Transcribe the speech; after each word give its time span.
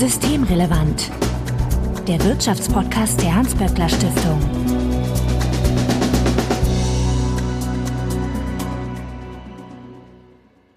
Systemrelevant. 0.00 1.10
Der 2.08 2.18
Wirtschaftspodcast 2.24 3.20
der 3.20 3.34
Hans-Böckler 3.34 3.86
Stiftung. 3.86 4.40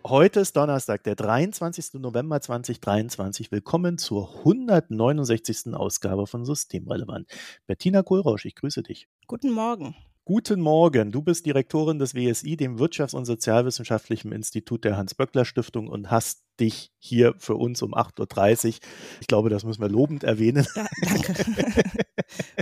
Heute 0.06 0.42
ist 0.42 0.58
Donnerstag, 0.58 1.06
der 1.06 1.16
23. 1.16 2.02
November 2.02 2.42
2023. 2.42 3.50
Willkommen 3.54 3.98
zur 3.98 4.40
169. 4.40 5.74
Ausgabe 5.74 6.28
von 6.28 6.44
Systemrelevant. 6.44 7.30
Bettina 7.66 8.04
Kohlrausch, 8.04 8.44
ich 8.44 8.56
grüße 8.56 8.84
dich. 8.84 9.08
Guten 9.28 9.54
Morgen. 9.54 9.96
Guten 10.26 10.62
Morgen, 10.62 11.12
du 11.12 11.22
bist 11.22 11.46
Direktorin 11.46 12.00
des 12.00 12.16
WSI, 12.16 12.56
dem 12.56 12.80
Wirtschafts- 12.80 13.14
und 13.14 13.26
Sozialwissenschaftlichen 13.26 14.32
Institut 14.32 14.86
der 14.86 14.96
Hans-Böckler-Stiftung 14.96 15.90
und 15.90 16.12
hast 16.12 16.44
dich 16.62 16.94
hier 16.98 17.36
für 17.40 17.56
uns 17.56 17.82
um 17.82 17.94
8.30 17.94 18.68
Uhr. 18.68 18.80
Ich 19.20 19.28
glaube, 19.28 19.50
das 19.50 19.66
müssen 19.66 19.82
wir 19.82 19.90
lobend 19.90 20.24
erwähnen. 20.24 20.66
Ja, 20.76 20.88
danke. 21.02 21.34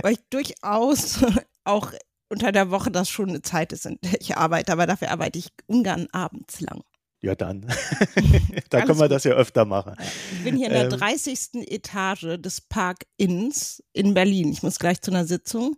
Weil 0.02 0.14
ich 0.14 0.20
durchaus 0.28 1.24
auch 1.62 1.92
unter 2.28 2.50
der 2.50 2.72
Woche 2.72 2.90
das 2.90 3.08
schon 3.08 3.28
eine 3.28 3.42
Zeit 3.42 3.72
ist, 3.72 3.86
in 3.86 3.96
der 4.02 4.20
ich 4.20 4.36
arbeite, 4.36 4.72
aber 4.72 4.88
dafür 4.88 5.12
arbeite 5.12 5.38
ich 5.38 5.50
ungern 5.68 6.08
abends 6.10 6.60
lang. 6.60 6.82
Ja, 7.22 7.36
dann. 7.36 7.60
da 8.70 8.80
können 8.80 8.98
wir 8.98 9.04
gut. 9.04 9.12
das 9.12 9.22
ja 9.22 9.34
öfter 9.34 9.64
machen. 9.64 9.94
Ich 10.32 10.42
bin 10.42 10.56
hier 10.56 10.66
in 10.66 10.72
der 10.72 10.84
ähm, 10.84 10.90
30. 10.90 11.70
Etage 11.70 12.38
des 12.40 12.60
Park 12.60 13.04
Inns 13.16 13.82
in 13.92 14.12
Berlin. 14.14 14.50
Ich 14.50 14.64
muss 14.64 14.80
gleich 14.80 15.00
zu 15.00 15.12
einer 15.12 15.24
Sitzung 15.24 15.76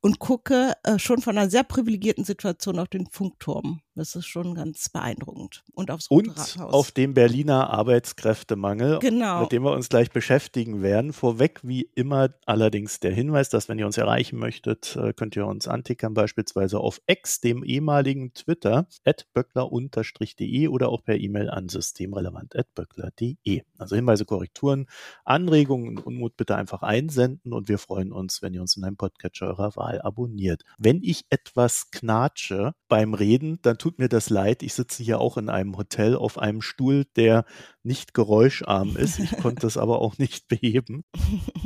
und 0.00 0.18
gucke 0.18 0.72
äh, 0.82 0.98
schon 0.98 1.20
von 1.20 1.36
einer 1.36 1.50
sehr 1.50 1.64
privilegierten 1.64 2.24
Situation 2.24 2.78
auf 2.78 2.88
den 2.88 3.06
Funkturm. 3.06 3.82
Das 3.94 4.16
ist 4.16 4.26
schon 4.26 4.54
ganz 4.54 4.88
beeindruckend. 4.88 5.62
Und 5.74 5.90
aufs 5.90 6.10
Rote 6.10 6.30
Und 6.30 6.38
Rathaus. 6.38 6.72
auf 6.72 6.90
den 6.90 7.12
Berliner 7.12 7.68
Arbeitskräftemangel, 7.70 8.98
genau. 9.00 9.42
mit 9.42 9.52
dem 9.52 9.62
wir 9.64 9.72
uns 9.72 9.90
gleich 9.90 10.10
beschäftigen 10.10 10.80
werden. 10.80 11.12
Vorweg 11.12 11.60
wie 11.62 11.90
immer 11.94 12.30
allerdings 12.46 13.00
der 13.00 13.12
Hinweis, 13.12 13.50
dass 13.50 13.68
wenn 13.68 13.78
ihr 13.78 13.84
uns 13.84 13.98
erreichen 13.98 14.38
möchtet, 14.38 14.96
äh, 14.96 15.12
könnt 15.12 15.36
ihr 15.36 15.46
uns 15.46 15.68
antickern, 15.68 16.14
beispielsweise 16.14 16.78
auf 16.80 17.02
X, 17.06 17.40
dem 17.40 17.62
ehemaligen 17.62 18.32
Twitter, 18.32 18.86
böckler-de 19.34 20.68
oder 20.68 20.88
auch 20.88 21.04
per 21.04 21.18
E-Mail 21.18 21.50
an 21.50 21.68
systemrelevant.böckler.de. 21.68 23.62
Also 23.76 23.96
Hinweise, 23.96 24.24
Korrekturen, 24.24 24.86
Anregungen 25.24 25.98
und 25.98 26.06
Unmut 26.06 26.38
bitte 26.38 26.56
einfach 26.56 26.82
einsenden 26.82 27.52
und 27.52 27.68
wir 27.68 27.78
freuen 27.78 28.12
uns, 28.12 28.40
wenn 28.40 28.54
ihr 28.54 28.62
uns 28.62 28.76
in 28.76 28.84
einem 28.84 28.96
Podcatcher 28.96 29.48
eurer 29.48 29.76
Wahl 29.76 29.89
abonniert. 29.98 30.62
Wenn 30.78 31.02
ich 31.02 31.24
etwas 31.30 31.90
knatsche 31.90 32.74
beim 32.88 33.14
Reden, 33.14 33.58
dann 33.62 33.78
tut 33.78 33.98
mir 33.98 34.08
das 34.08 34.30
leid. 34.30 34.62
Ich 34.62 34.74
sitze 34.74 35.02
hier 35.02 35.20
auch 35.20 35.36
in 35.36 35.48
einem 35.48 35.76
Hotel 35.76 36.16
auf 36.16 36.38
einem 36.38 36.62
Stuhl, 36.62 37.06
der 37.16 37.44
nicht 37.82 38.12
geräuscharm 38.12 38.96
ist. 38.96 39.18
Ich 39.18 39.36
konnte 39.38 39.66
es 39.66 39.76
aber 39.76 40.00
auch 40.00 40.18
nicht 40.18 40.48
beheben. 40.48 41.04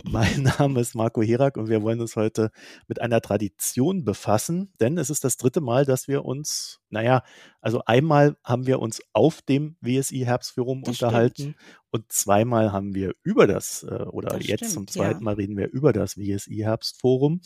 Mein 0.04 0.44
Name 0.58 0.80
ist 0.80 0.94
Marco 0.94 1.22
Herak 1.22 1.56
und 1.56 1.68
wir 1.68 1.82
wollen 1.82 2.00
uns 2.00 2.14
heute 2.14 2.50
mit 2.86 3.00
einer 3.00 3.20
Tradition 3.20 4.04
befassen, 4.04 4.72
denn 4.80 4.96
es 4.96 5.10
ist 5.10 5.24
das 5.24 5.36
dritte 5.36 5.60
Mal, 5.60 5.84
dass 5.84 6.06
wir 6.06 6.24
uns, 6.24 6.80
naja, 6.88 7.22
also 7.60 7.82
einmal 7.86 8.36
haben 8.44 8.66
wir 8.66 8.78
uns 8.78 9.02
auf 9.12 9.42
dem 9.42 9.76
WSI 9.80 10.20
Herbstforum 10.20 10.82
das 10.82 10.90
unterhalten 11.02 11.42
stimmt. 11.42 11.56
und 11.90 12.12
zweimal 12.12 12.72
haben 12.72 12.94
wir 12.94 13.14
über 13.22 13.46
das, 13.46 13.82
äh, 13.82 14.04
oder 14.04 14.36
das 14.36 14.46
jetzt 14.46 14.60
stimmt, 14.60 14.72
zum 14.72 14.86
zweiten 14.86 15.20
ja. 15.20 15.24
Mal 15.24 15.34
reden 15.34 15.56
wir 15.56 15.68
über 15.68 15.92
das 15.92 16.16
WSI 16.16 16.58
Herbstforum. 16.58 17.40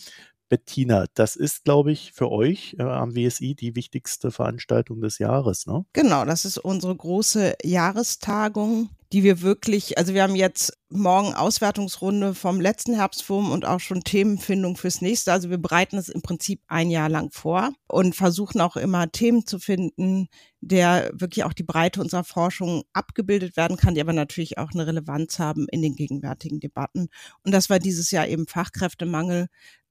Bettina, 0.48 1.06
das 1.14 1.36
ist, 1.36 1.64
glaube 1.64 1.92
ich, 1.92 2.12
für 2.12 2.30
euch 2.30 2.76
äh, 2.78 2.82
am 2.82 3.14
WSI 3.14 3.54
die 3.54 3.76
wichtigste 3.76 4.30
Veranstaltung 4.30 5.00
des 5.00 5.18
Jahres, 5.18 5.66
ne? 5.66 5.84
Genau, 5.92 6.24
das 6.24 6.44
ist 6.44 6.58
unsere 6.58 6.96
große 6.96 7.54
Jahrestagung, 7.62 8.90
die 9.12 9.22
wir 9.22 9.40
wirklich, 9.40 9.96
also 9.96 10.12
wir 10.12 10.22
haben 10.22 10.34
jetzt 10.34 10.76
morgen 10.90 11.34
Auswertungsrunde 11.34 12.34
vom 12.34 12.60
letzten 12.60 12.94
Herbstforum 12.94 13.50
und 13.50 13.66
auch 13.66 13.80
schon 13.80 14.04
Themenfindung 14.04 14.76
fürs 14.76 15.00
nächste. 15.00 15.32
Also 15.32 15.48
wir 15.48 15.58
bereiten 15.58 15.96
es 15.96 16.08
im 16.08 16.20
Prinzip 16.20 16.62
ein 16.66 16.90
Jahr 16.90 17.08
lang 17.08 17.30
vor 17.30 17.72
und 17.86 18.14
versuchen 18.14 18.60
auch 18.60 18.76
immer 18.76 19.10
Themen 19.10 19.46
zu 19.46 19.58
finden, 19.58 20.28
der 20.60 21.10
wirklich 21.14 21.44
auch 21.44 21.54
die 21.54 21.62
Breite 21.62 22.00
unserer 22.00 22.24
Forschung 22.24 22.82
abgebildet 22.92 23.56
werden 23.56 23.76
kann, 23.76 23.94
die 23.94 24.00
aber 24.00 24.12
natürlich 24.12 24.58
auch 24.58 24.72
eine 24.72 24.86
Relevanz 24.86 25.38
haben 25.38 25.66
in 25.70 25.80
den 25.80 25.94
gegenwärtigen 25.94 26.60
Debatten. 26.60 27.08
Und 27.44 27.52
das 27.52 27.70
war 27.70 27.78
dieses 27.78 28.10
Jahr 28.10 28.28
eben 28.28 28.46
Fachkräftemangel, 28.46 29.48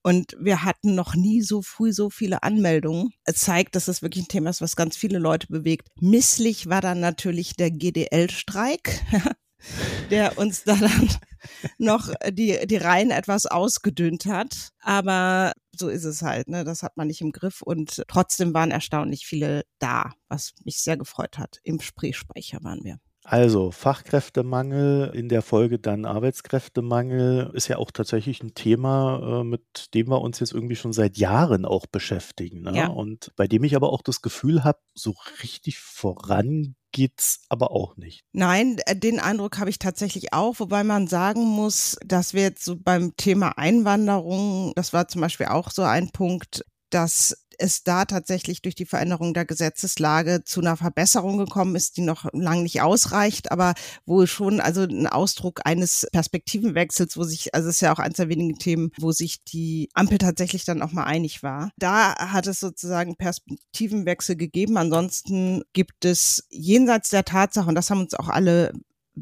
und 0.08 0.38
wir 0.40 0.64
hatten 0.64 0.96
noch 0.96 1.16
nie 1.16 1.42
so 1.42 1.62
früh 1.62 1.92
so 1.92 2.10
viele 2.10 2.42
Anmeldungen. 2.42 3.10
Es 3.26 3.42
zeigt, 3.42 3.76
dass 3.76 3.88
das 3.88 4.02
wirklich 4.02 4.24
ein 4.24 4.30
Thema 4.30 4.52
ist, 4.52 4.62
was 4.62 4.78
ganz 4.78 4.96
viele 4.96 5.20
Leute 5.20 5.48
bewegt. 5.48 5.90
Misslich 6.00 6.70
war 6.70 6.80
dann 6.80 7.02
natürlich 7.02 7.58
der 7.58 7.72
GDL-Streik, 7.72 9.04
der 10.10 10.38
uns 10.38 10.64
da 10.64 10.76
dann 10.78 11.10
noch 11.78 12.14
die, 12.32 12.58
die 12.68 12.78
Reihen 12.78 13.12
etwas 13.12 13.48
ausgedünnt 13.48 14.28
hat. 14.28 14.70
Aber 14.80 15.52
so 15.76 15.90
ist 15.90 16.06
es 16.06 16.22
halt, 16.22 16.48
ne? 16.48 16.64
Das 16.64 16.84
hat 16.84 16.96
man 16.96 17.08
nicht 17.08 17.20
im 17.20 17.34
Griff 17.34 17.62
und 17.62 18.02
trotzdem 18.08 18.54
waren 18.54 18.72
erstaunlich 18.72 19.28
viele 19.28 19.66
da, 19.80 20.14
was 20.30 20.54
mich 20.64 20.82
sehr 20.82 20.96
gefreut 20.96 21.38
hat. 21.38 21.60
Im 21.64 21.82
Spreespeicher 21.82 22.60
waren 22.64 22.86
wir. 22.86 22.98
Also 23.30 23.72
Fachkräftemangel, 23.72 25.12
in 25.14 25.28
der 25.28 25.42
Folge 25.42 25.80
dann 25.80 26.06
Arbeitskräftemangel 26.06 27.52
ist 27.54 27.68
ja 27.68 27.78
auch 27.78 27.92
tatsächlich 27.92 28.42
ein 28.42 28.54
Thema, 28.54 29.42
äh, 29.42 29.44
mit 29.44 29.94
dem 29.94 30.08
wir 30.08 30.22
uns 30.22 30.40
jetzt 30.40 30.54
irgendwie 30.54 30.78
schon 30.78 30.94
seit 30.94 31.18
Jahren 31.18 31.66
auch 31.66 31.88
beschäftigen. 31.88 32.62
Ne? 32.62 32.78
Ja. 32.78 32.88
Und 32.88 33.34
bei 33.36 33.46
dem 33.50 33.66
ich 33.66 33.76
aber 33.76 33.92
auch 33.92 34.02
das 34.02 34.22
Gefühl 34.22 34.64
habe, 34.64 34.80
so 34.94 35.14
richtig 35.44 35.78
voran 35.78 36.76
geht's 36.94 37.42
aber 37.50 37.72
auch 37.72 37.98
nicht. 37.98 38.24
Nein, 38.32 38.78
äh, 38.86 38.96
den 38.96 39.20
Eindruck 39.20 39.58
habe 39.58 39.70
ich 39.70 39.78
tatsächlich 39.78 40.32
auch, 40.32 40.62
wobei 40.62 40.86
man 40.86 41.08
sagen 41.08 41.44
muss, 41.44 41.98
dass 42.06 42.34
wir 42.34 42.44
jetzt 42.44 42.64
so 42.64 42.78
beim 42.78 43.18
Thema 43.18 43.58
Einwanderung, 43.58 44.72
das 44.78 44.94
war 44.94 45.10
zum 45.10 45.20
Beispiel 45.20 45.48
auch 45.48 45.70
so 45.70 45.82
ein 45.82 46.12
Punkt, 46.12 46.64
dass 46.92 47.46
es 47.58 47.84
da 47.84 48.06
tatsächlich 48.06 48.62
durch 48.62 48.76
die 48.76 48.86
Veränderung 48.86 49.34
der 49.34 49.46
Gesetzeslage 49.46 50.44
zu 50.44 50.62
einer 50.62 50.78
Verbesserung 50.78 51.38
gekommen 51.38 51.76
ist, 51.76 51.98
die 51.98 52.02
noch 52.02 52.26
lang 52.34 52.64
nicht 52.64 52.82
ausreicht, 52.82 53.52
aber 53.52 53.74
wo 54.06 54.26
schon 54.26 54.60
also 54.60 54.82
ein 54.82 55.08
Ausdruck 55.08 55.62
eines 55.66 56.08
Perspektivenwechsels, 56.12 57.18
wo 57.18 57.24
sich, 57.24 57.54
also 57.54 57.70
es 57.70 57.76
ist 57.76 57.82
ja 57.82 57.94
auch 57.94 58.00
eines 58.00 58.18
der 58.18 58.30
wenigen 58.30 58.58
Themen, 58.58 58.92
wo 59.00 59.12
sich 59.12 59.44
die 59.44 59.90
Ampel 59.94 60.18
tatsächlich 60.18 60.66
dann 60.66 60.82
auch 60.82 60.92
mal 60.92 61.06
einig 61.06 61.44
war. 61.44 61.72
Da 61.78 62.16
hat 62.16 62.48
es 62.48 62.60
sozusagen 62.60 63.16
Perspektivenwechsel 63.16 64.36
gegeben. 64.36 64.78
Ansonsten 64.78 65.64
gibt 65.74 66.06
es 66.06 66.46
jenseits 66.50 67.10
der 67.10 67.26
Tatsache, 67.26 67.70
und 67.70 67.76
das 67.76 67.90
haben 67.90 68.02
uns 68.02 68.14
auch 68.14 68.30
alle 68.30 68.72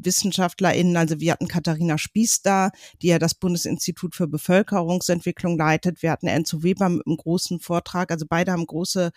WissenschaftlerInnen, 0.04 0.96
also 0.96 1.20
wir 1.20 1.32
hatten 1.32 1.48
Katharina 1.48 1.98
Spieß 1.98 2.42
da, 2.42 2.70
die 3.02 3.08
ja 3.08 3.18
das 3.18 3.34
Bundesinstitut 3.34 4.14
für 4.14 4.28
Bevölkerungsentwicklung 4.28 5.56
leitet. 5.58 6.02
Wir 6.02 6.10
hatten 6.10 6.26
Enzo 6.26 6.62
Weber 6.62 6.88
mit 6.88 7.06
einem 7.06 7.16
großen 7.16 7.60
Vortrag. 7.60 8.10
Also 8.10 8.26
beide 8.28 8.52
haben 8.52 8.66
große 8.66 9.10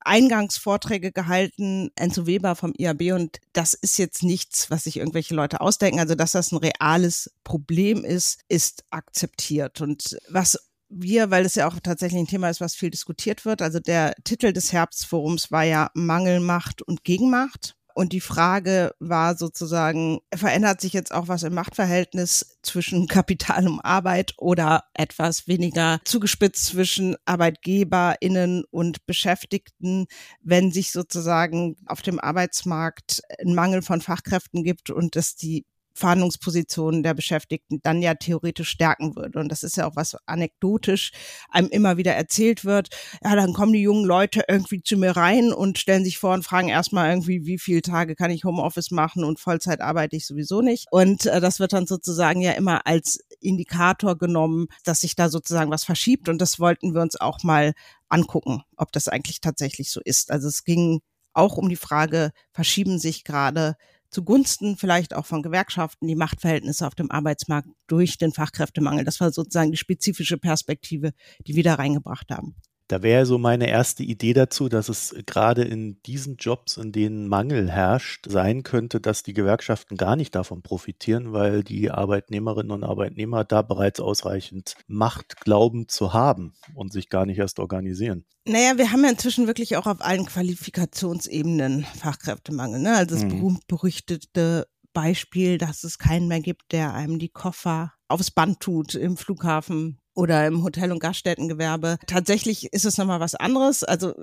Eingangsvorträge 0.00 1.12
gehalten, 1.12 1.90
Enzo 1.96 2.26
Weber 2.26 2.56
vom 2.56 2.74
IAB 2.76 3.14
und 3.14 3.38
das 3.52 3.74
ist 3.74 3.96
jetzt 3.96 4.22
nichts, 4.22 4.70
was 4.70 4.84
sich 4.84 4.98
irgendwelche 4.98 5.34
Leute 5.34 5.60
ausdenken. 5.60 5.98
Also, 5.98 6.14
dass 6.14 6.32
das 6.32 6.52
ein 6.52 6.58
reales 6.58 7.32
Problem 7.42 8.04
ist, 8.04 8.40
ist 8.48 8.84
akzeptiert. 8.90 9.80
Und 9.80 10.18
was 10.28 10.58
wir, 10.88 11.30
weil 11.30 11.44
es 11.44 11.54
ja 11.54 11.66
auch 11.66 11.80
tatsächlich 11.82 12.20
ein 12.20 12.26
Thema 12.26 12.50
ist, 12.50 12.60
was 12.60 12.74
viel 12.74 12.90
diskutiert 12.90 13.44
wird. 13.44 13.62
Also 13.62 13.80
der 13.80 14.14
Titel 14.22 14.52
des 14.52 14.72
Herbstforums 14.72 15.50
war 15.50 15.64
ja 15.64 15.90
Mangelmacht 15.94 16.82
und 16.82 17.04
Gegenmacht. 17.04 17.74
Und 17.94 18.12
die 18.12 18.20
Frage 18.20 18.92
war 18.98 19.36
sozusagen, 19.36 20.18
verändert 20.34 20.80
sich 20.80 20.92
jetzt 20.92 21.14
auch 21.14 21.28
was 21.28 21.44
im 21.44 21.54
Machtverhältnis 21.54 22.58
zwischen 22.62 23.06
Kapital 23.08 23.68
und 23.68 23.80
Arbeit 23.80 24.34
oder 24.36 24.84
etwas 24.94 25.46
weniger 25.46 26.00
zugespitzt 26.04 26.66
zwischen 26.66 27.16
ArbeitgeberInnen 27.24 28.64
und 28.70 29.06
Beschäftigten, 29.06 30.06
wenn 30.42 30.72
sich 30.72 30.90
sozusagen 30.90 31.76
auf 31.86 32.02
dem 32.02 32.18
Arbeitsmarkt 32.18 33.22
ein 33.40 33.54
Mangel 33.54 33.80
von 33.80 34.00
Fachkräften 34.00 34.64
gibt 34.64 34.90
und 34.90 35.14
es 35.14 35.36
die 35.36 35.64
Verhandlungspositionen 35.94 37.02
der 37.02 37.14
Beschäftigten 37.14 37.80
dann 37.82 38.02
ja 38.02 38.14
theoretisch 38.14 38.68
stärken 38.68 39.16
würde. 39.16 39.38
Und 39.38 39.48
das 39.50 39.62
ist 39.62 39.76
ja 39.76 39.86
auch 39.86 39.96
was 39.96 40.16
anekdotisch 40.26 41.12
einem 41.48 41.68
immer 41.68 41.96
wieder 41.96 42.12
erzählt 42.12 42.64
wird. 42.64 42.88
Ja, 43.22 43.36
dann 43.36 43.52
kommen 43.52 43.72
die 43.72 43.82
jungen 43.82 44.04
Leute 44.04 44.44
irgendwie 44.48 44.82
zu 44.82 44.96
mir 44.96 45.16
rein 45.16 45.52
und 45.52 45.78
stellen 45.78 46.04
sich 46.04 46.18
vor 46.18 46.34
und 46.34 46.44
fragen 46.44 46.68
erstmal 46.68 47.10
irgendwie, 47.10 47.46
wie 47.46 47.58
viele 47.58 47.82
Tage 47.82 48.16
kann 48.16 48.30
ich 48.30 48.44
Homeoffice 48.44 48.90
machen 48.90 49.24
und 49.24 49.38
Vollzeit 49.40 49.80
arbeite 49.80 50.16
ich 50.16 50.26
sowieso 50.26 50.62
nicht. 50.62 50.86
Und 50.90 51.26
äh, 51.26 51.40
das 51.40 51.60
wird 51.60 51.72
dann 51.72 51.86
sozusagen 51.86 52.40
ja 52.40 52.52
immer 52.52 52.86
als 52.86 53.20
Indikator 53.40 54.18
genommen, 54.18 54.66
dass 54.84 55.00
sich 55.00 55.14
da 55.14 55.28
sozusagen 55.28 55.70
was 55.70 55.84
verschiebt. 55.84 56.28
Und 56.28 56.40
das 56.40 56.58
wollten 56.58 56.94
wir 56.94 57.02
uns 57.02 57.20
auch 57.20 57.42
mal 57.44 57.72
angucken, 58.08 58.62
ob 58.76 58.92
das 58.92 59.08
eigentlich 59.08 59.40
tatsächlich 59.40 59.90
so 59.90 60.00
ist. 60.04 60.30
Also 60.30 60.48
es 60.48 60.64
ging 60.64 61.00
auch 61.34 61.56
um 61.56 61.68
die 61.68 61.76
Frage, 61.76 62.30
verschieben 62.52 62.98
sich 62.98 63.24
gerade 63.24 63.76
zugunsten 64.14 64.76
vielleicht 64.76 65.12
auch 65.12 65.26
von 65.26 65.42
Gewerkschaften 65.42 66.06
die 66.06 66.14
Machtverhältnisse 66.14 66.86
auf 66.86 66.94
dem 66.94 67.10
Arbeitsmarkt 67.10 67.68
durch 67.88 68.16
den 68.16 68.32
Fachkräftemangel. 68.32 69.04
Das 69.04 69.20
war 69.20 69.32
sozusagen 69.32 69.72
die 69.72 69.76
spezifische 69.76 70.38
Perspektive, 70.38 71.12
die 71.46 71.56
wir 71.56 71.64
da 71.64 71.74
reingebracht 71.74 72.30
haben. 72.30 72.54
Da 72.88 73.02
wäre 73.02 73.24
so 73.24 73.38
meine 73.38 73.68
erste 73.68 74.02
Idee 74.02 74.34
dazu, 74.34 74.68
dass 74.68 74.90
es 74.90 75.14
gerade 75.24 75.62
in 75.62 76.02
diesen 76.02 76.36
Jobs, 76.36 76.76
in 76.76 76.92
denen 76.92 77.28
Mangel 77.28 77.70
herrscht, 77.70 78.26
sein 78.28 78.62
könnte, 78.62 79.00
dass 79.00 79.22
die 79.22 79.32
Gewerkschaften 79.32 79.96
gar 79.96 80.16
nicht 80.16 80.34
davon 80.34 80.62
profitieren, 80.62 81.32
weil 81.32 81.64
die 81.64 81.90
Arbeitnehmerinnen 81.90 82.72
und 82.72 82.84
Arbeitnehmer 82.84 83.44
da 83.44 83.62
bereits 83.62 84.00
ausreichend 84.00 84.74
Macht 84.86 85.40
glauben 85.40 85.88
zu 85.88 86.12
haben 86.12 86.52
und 86.74 86.92
sich 86.92 87.08
gar 87.08 87.24
nicht 87.24 87.38
erst 87.38 87.58
organisieren. 87.58 88.26
Naja, 88.46 88.76
wir 88.76 88.92
haben 88.92 89.02
ja 89.02 89.10
inzwischen 89.10 89.46
wirklich 89.46 89.78
auch 89.78 89.86
auf 89.86 90.02
allen 90.02 90.26
Qualifikationsebenen 90.26 91.84
Fachkräftemangel. 91.84 92.80
Ne? 92.80 92.96
Also 92.96 93.14
das 93.14 93.24
mhm. 93.24 93.28
berühmt-berüchtigte 93.30 94.66
Beispiel, 94.92 95.56
dass 95.56 95.84
es 95.84 95.98
keinen 95.98 96.28
mehr 96.28 96.40
gibt, 96.40 96.72
der 96.72 96.92
einem 96.92 97.18
die 97.18 97.30
Koffer 97.30 97.94
aufs 98.08 98.30
Band 98.30 98.60
tut 98.60 98.94
im 98.94 99.16
Flughafen 99.16 99.98
oder 100.14 100.46
im 100.46 100.62
Hotel- 100.62 100.92
und 100.92 101.00
Gaststättengewerbe. 101.00 101.98
Tatsächlich 102.06 102.72
ist 102.72 102.84
es 102.84 102.98
nochmal 102.98 103.20
was 103.20 103.34
anderes. 103.34 103.84
Also 103.84 104.14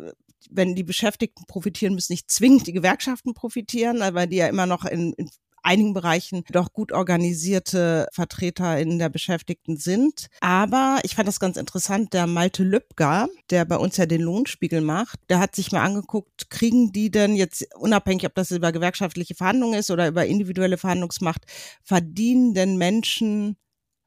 wenn 0.50 0.76
die 0.76 0.84
Beschäftigten 0.84 1.46
profitieren, 1.46 1.96
müssen 1.96 2.14
nicht 2.14 2.32
zwingend 2.32 2.68
die 2.68 2.74
Gewerkschaften 2.74 3.34
profitieren, 3.34 4.00
weil 4.14 4.28
die 4.28 4.38
ja 4.38 4.48
immer 4.48 4.66
noch 4.66 4.86
in, 4.86 5.14
in 5.14 5.30
einigen 5.64 5.94
Bereichen 5.94 6.44
doch 6.52 6.74
gut 6.74 6.92
organisierte 6.92 8.08
Vertreter 8.12 8.80
in 8.80 9.00
der 9.00 9.10
Beschäftigten 9.10 9.78
sind. 9.78 10.28
Aber 10.40 11.00
ich 11.04 11.16
fand 11.16 11.28
das 11.28 11.40
ganz 11.40 11.58
interessant, 11.58 12.14
der 12.14 12.28
Malte 12.28 12.64
Lübger, 12.64 13.28
der 13.50 13.66
bei 13.66 13.78
uns 13.78 13.98
ja 13.98 14.06
den 14.06 14.22
Lohnspiegel 14.22 14.82
macht, 14.82 15.20
der 15.30 15.40
hat 15.40 15.56
sich 15.56 15.72
mal 15.72 15.84
angeguckt, 15.84 16.50
kriegen 16.50 16.92
die 16.92 17.12
denn 17.12 17.36
jetzt, 17.36 17.68
unabhängig 17.76 18.26
ob 18.26 18.36
das 18.36 18.52
über 18.52 18.72
gewerkschaftliche 18.72 19.36
Verhandlungen 19.36 19.80
ist 19.80 19.92
oder 19.92 20.08
über 20.08 20.26
individuelle 20.26 20.78
Verhandlungsmacht, 20.78 21.46
verdienen 21.84 22.54
denn 22.54 22.78
Menschen 22.78 23.58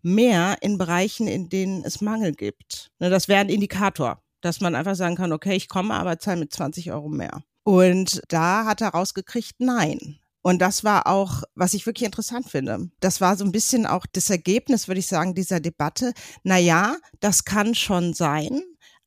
mehr 0.04 0.58
in 0.60 0.78
Bereichen, 0.78 1.26
in 1.26 1.48
denen 1.48 1.84
es 1.84 2.00
Mangel 2.00 2.32
gibt. 2.32 2.90
Ne, 2.98 3.10
das 3.10 3.28
wäre 3.28 3.40
ein 3.40 3.48
Indikator, 3.48 4.22
dass 4.40 4.60
man 4.60 4.74
einfach 4.74 4.94
sagen 4.94 5.16
kann, 5.16 5.32
okay, 5.32 5.56
ich 5.56 5.68
komme, 5.68 5.94
aber 5.94 6.18
zahle 6.18 6.40
mit 6.40 6.52
20 6.52 6.92
Euro 6.92 7.08
mehr. 7.08 7.42
Und 7.64 8.20
da 8.28 8.66
hat 8.66 8.82
er 8.82 8.88
rausgekriegt, 8.88 9.54
nein. 9.58 10.18
Und 10.42 10.60
das 10.60 10.84
war 10.84 11.06
auch, 11.06 11.42
was 11.54 11.72
ich 11.72 11.86
wirklich 11.86 12.04
interessant 12.04 12.50
finde. 12.50 12.90
Das 13.00 13.22
war 13.22 13.34
so 13.36 13.46
ein 13.46 13.52
bisschen 13.52 13.86
auch 13.86 14.04
das 14.12 14.28
Ergebnis, 14.28 14.88
würde 14.88 14.98
ich 14.98 15.06
sagen, 15.06 15.34
dieser 15.34 15.58
Debatte. 15.58 16.12
Na 16.42 16.58
ja, 16.58 16.96
das 17.20 17.46
kann 17.46 17.74
schon 17.74 18.12
sein, 18.12 18.60